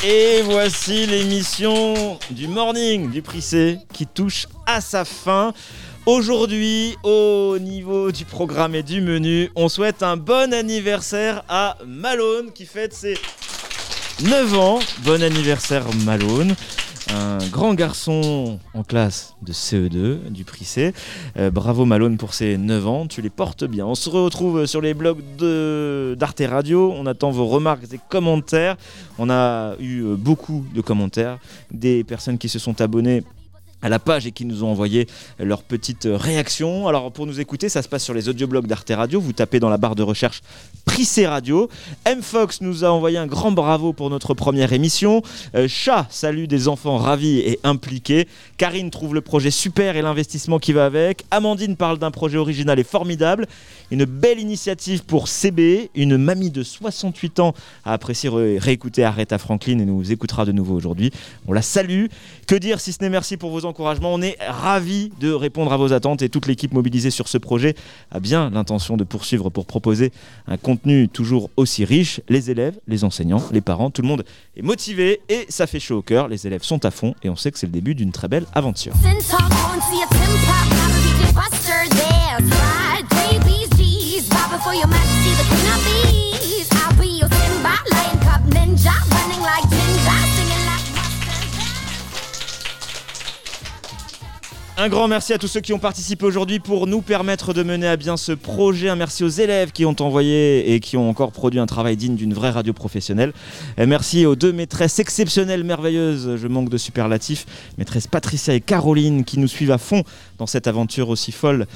Et 0.05 0.43
voici 0.43 1.07
l'émission 1.07 2.21
du 2.31 2.47
morning 2.47 3.11
du 3.11 3.21
Prissé 3.21 3.79
qui 3.93 4.07
touche 4.07 4.47
à 4.65 4.81
sa 4.81 5.05
fin. 5.05 5.53
Aujourd'hui, 6.07 6.97
au 7.03 7.57
niveau 7.59 8.13
du 8.13 8.25
programme 8.25 8.77
et 8.77 8.85
du 8.85 9.01
menu, 9.01 9.51
on 9.57 9.69
souhaite 9.69 10.05
un 10.05 10.17
bon 10.17 10.55
anniversaire 10.55 11.43
à 11.49 11.77
Malone 11.85 12.53
qui 12.53 12.65
fête 12.65 12.95
ses 12.95 13.19
9 14.23 14.55
ans. 14.55 14.79
Bon 14.99 15.21
anniversaire 15.21 15.85
Malone. 16.05 16.55
Un 17.15 17.39
grand 17.51 17.75
garçon 17.75 18.59
en 18.75 18.83
classe 18.83 19.35
de 19.43 19.53
CE2 19.53 20.31
du 20.31 20.45
Prissé. 20.45 20.93
Euh, 21.37 21.51
bravo 21.51 21.85
Malone 21.85 22.17
pour 22.17 22.35
ses 22.35 22.59
9 22.59 22.87
ans, 22.87 23.07
tu 23.07 23.23
les 23.23 23.31
portes 23.31 23.65
bien. 23.65 23.87
On 23.87 23.95
se 23.95 24.11
retrouve 24.11 24.67
sur 24.67 24.81
les 24.81 24.95
blogs 24.95 25.23
d'Arte 26.17 26.43
Radio. 26.47 26.93
On 26.95 27.07
attend 27.07 27.31
vos 27.31 27.47
remarques 27.47 27.85
et 27.93 28.01
commentaires. 28.09 28.77
On 29.19 29.31
a 29.31 29.75
eu 29.81 30.03
beaucoup 30.17 30.65
de 30.75 30.81
commentaires, 30.81 31.39
des 31.71 32.05
personnes 32.05 32.39
qui 32.39 32.49
se 32.49 32.59
sont 32.59 32.81
abonnées 32.81 33.23
à 33.83 33.89
la 33.89 33.99
page 33.99 34.27
et 34.27 34.33
qui 34.33 34.45
nous 34.45 34.65
ont 34.65 34.69
envoyé 34.71 35.07
leurs 35.39 35.63
petites 35.63 36.09
réactions. 36.11 36.89
Alors 36.89 37.13
pour 37.13 37.27
nous 37.27 37.41
écouter, 37.41 37.69
ça 37.69 37.83
se 37.83 37.89
passe 37.89 38.05
sur 38.05 38.15
les 38.15 38.29
audioblogs 38.29 38.67
d'Arte 38.67 38.91
Radio. 38.95 39.21
Vous 39.21 39.33
tapez 39.33 39.61
dans 39.61 39.69
la 39.69 39.77
barre 39.79 39.95
de 39.95 40.03
recherche 40.03 40.41
Prissé 40.85 41.27
Radio. 41.27 41.69
M 42.05 42.23
Fox 42.23 42.61
nous 42.61 42.85
a 42.85 42.89
envoyé 42.91 43.19
un 43.19 43.27
grand 43.27 43.53
bravo 43.53 43.93
pour 43.93 44.11
notre 44.11 44.35
première 44.35 44.73
émission. 44.73 45.23
Euh, 45.55 45.69
Chat 45.69 46.07
salue 46.11 46.45
des 46.47 46.67
enfants 46.69 46.97
ravis 46.97 47.39
et 47.39 47.61
impliqués. 47.63 48.27
Karine 48.57 48.91
trouve 48.91 49.15
le 49.15 49.21
projet 49.21 49.51
super 49.51 49.97
et 49.97 50.03
l'investissement 50.03 50.59
qui 50.59 50.73
va 50.73 50.87
avec. 50.87 51.25
Amandine 51.31 51.77
parle 51.77 51.99
d'un 51.99 52.11
projet 52.11 52.39
original 52.39 52.79
et 52.79 52.85
formidable. 52.85 53.47
Une 53.91 54.05
belle 54.07 54.41
initiative 54.41 55.05
pour 55.05 55.29
CB. 55.29 55.91
Une 55.95 56.17
mamie 56.17 56.51
de 56.51 56.63
68 56.63 57.41
ans 57.41 57.55
a 57.85 57.93
apprécié 57.93 58.29
ré- 58.31 58.59
réécouter 58.59 59.05
Aretha 59.05 59.39
Franklin 59.39 59.79
et 59.79 59.85
nous 59.85 60.11
écoutera 60.11 60.45
de 60.47 60.53
nouveau 60.53 60.75
aujourd'hui. 60.75 61.11
On 61.47 61.53
la 61.53 61.63
salue. 61.63 62.07
Que 62.47 62.55
dire 62.55 62.81
si 62.81 62.93
ce 62.93 62.99
n'est 63.03 63.11
merci 63.11 63.37
pour 63.37 63.51
vos 63.51 63.67
On 64.03 64.23
est 64.23 64.37
ravis 64.41 65.11
de 65.21 65.33
répondre 65.33 65.73
à 65.73 65.77
vos 65.77 65.93
attentes 65.93 66.23
et 66.23 66.29
toute 66.29 66.47
l'équipe 66.47 66.73
mobilisée 66.73 67.11
sur 67.11 67.29
ce 67.29 67.39
projet 67.39 67.75
a 68.11 68.21
bien 68.21 68.51
l'intention 68.51 68.97
de 68.97 69.05
poursuivre 69.05 69.51
pour 69.51 69.67
proposer 69.67 70.13
un 70.47 70.57
contenu 70.57 71.09
toujours 71.09 71.51
aussi 71.57 71.85
riche. 71.85 72.21
Les 72.29 72.51
élèves, 72.51 72.79
les 72.87 73.05
enseignants, 73.05 73.43
les 73.53 73.61
parents, 73.61 73.91
tout 73.91 74.03
le 74.03 74.09
monde 74.09 74.25
est 74.57 74.63
motivé 74.63 75.21
et 75.29 75.47
ça 75.49 75.67
fait 75.67 75.81
chaud 75.81 75.99
au 75.99 76.03
cœur. 76.03 76.29
Les 76.29 76.47
élèves 76.47 76.63
sont 76.63 76.85
à 76.85 76.91
fond 76.91 77.15
et 77.23 77.29
on 77.29 77.37
sait 77.37 77.51
que 77.53 77.59
c'est 77.59 77.67
le 77.67 77.73
début 77.73 77.95
d'une 77.95 78.13
très 78.13 78.29
belle 78.29 78.47
aventure. 78.55 78.93
Un 94.81 94.89
grand 94.89 95.09
merci 95.09 95.33
à 95.33 95.39
tous 95.39 95.49
ceux 95.49 95.61
qui 95.61 95.73
ont 95.73 95.81
participé 95.81 96.25
aujourd'hui 96.25 96.61
pour 96.61 96.87
nous 96.87 97.03
permettre 97.03 97.53
de 97.53 97.65
mener 97.65 97.89
à 97.89 97.97
bien 97.97 98.17
ce 98.17 98.31
projet. 98.31 98.89
Un 98.89 98.95
merci 98.95 99.25
aux 99.25 99.29
élèves 99.29 99.73
qui 99.73 99.85
ont 99.85 99.97
envoyé 99.99 100.73
et 100.73 100.79
qui 100.79 100.97
ont 100.97 101.11
encore 101.11 101.33
produit 101.33 101.59
un 101.59 101.67
travail 101.67 101.97
digne 101.97 102.15
d'une 102.15 102.33
vraie 102.33 102.51
radio 102.51 102.73
professionnelle. 102.73 103.33
Merci 103.77 104.25
aux 104.25 104.37
deux 104.37 104.53
maîtresses 104.53 105.01
exceptionnelles, 105.01 105.65
merveilleuses, 105.65 106.37
je 106.37 106.47
manque 106.47 106.69
de 106.69 106.79
superlatifs, 106.79 107.45
maîtresses 107.77 108.07
Patricia 108.07 108.55
et 108.55 108.61
Caroline 108.61 109.25
qui 109.25 109.41
nous 109.41 109.49
suivent 109.49 109.73
à 109.73 109.79
fond 109.79 110.05
dans 110.39 110.47
cette 110.47 110.69
aventure 110.69 111.09
aussi 111.09 111.33
folle 111.33 111.67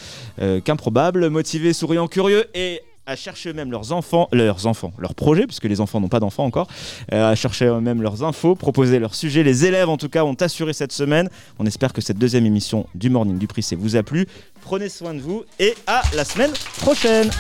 euh, 0.41 0.61
qu'improbable, 0.61 1.29
motivés, 1.29 1.73
souriants, 1.73 2.07
curieux 2.07 2.45
et 2.55 2.83
à 3.07 3.17
chercher 3.17 3.51
eux-mêmes 3.51 3.71
leurs 3.71 3.93
enfants, 3.93 4.29
leurs 4.33 4.67
enfants, 4.67 4.93
leurs 4.99 5.15
projets, 5.15 5.47
puisque 5.47 5.65
les 5.65 5.81
enfants 5.81 6.01
n'ont 6.01 6.09
pas 6.09 6.21
d'enfants 6.21 6.45
encore, 6.45 6.69
euh, 7.13 7.33
à 7.33 7.35
chercher 7.35 7.67
eux-mêmes 7.67 8.03
leurs 8.03 8.23
infos, 8.23 8.55
proposer 8.55 8.99
leurs 8.99 9.15
sujets. 9.15 9.43
Les 9.43 9.65
élèves, 9.65 9.89
en 9.89 9.97
tout 9.97 10.09
cas, 10.09 10.25
ont 10.25 10.35
assuré 10.35 10.73
cette 10.73 10.93
semaine. 10.93 11.29
On 11.59 11.67
espère 11.67 11.93
que 11.93 12.01
cette 12.01 12.19
deuxième 12.19 12.47
émission 12.47 12.87
du 12.95 13.11
Morning 13.11 13.39
du 13.39 13.47
Prissé 13.47 13.77
vous 13.77 13.97
a 13.97 14.03
plu. 14.03 14.27
Prenez 14.61 14.89
soin 14.89 15.15
de 15.15 15.21
vous 15.21 15.45
et 15.59 15.75
à 15.87 16.03
la 16.15 16.25
semaine 16.25 16.53
prochaine. 16.79 17.31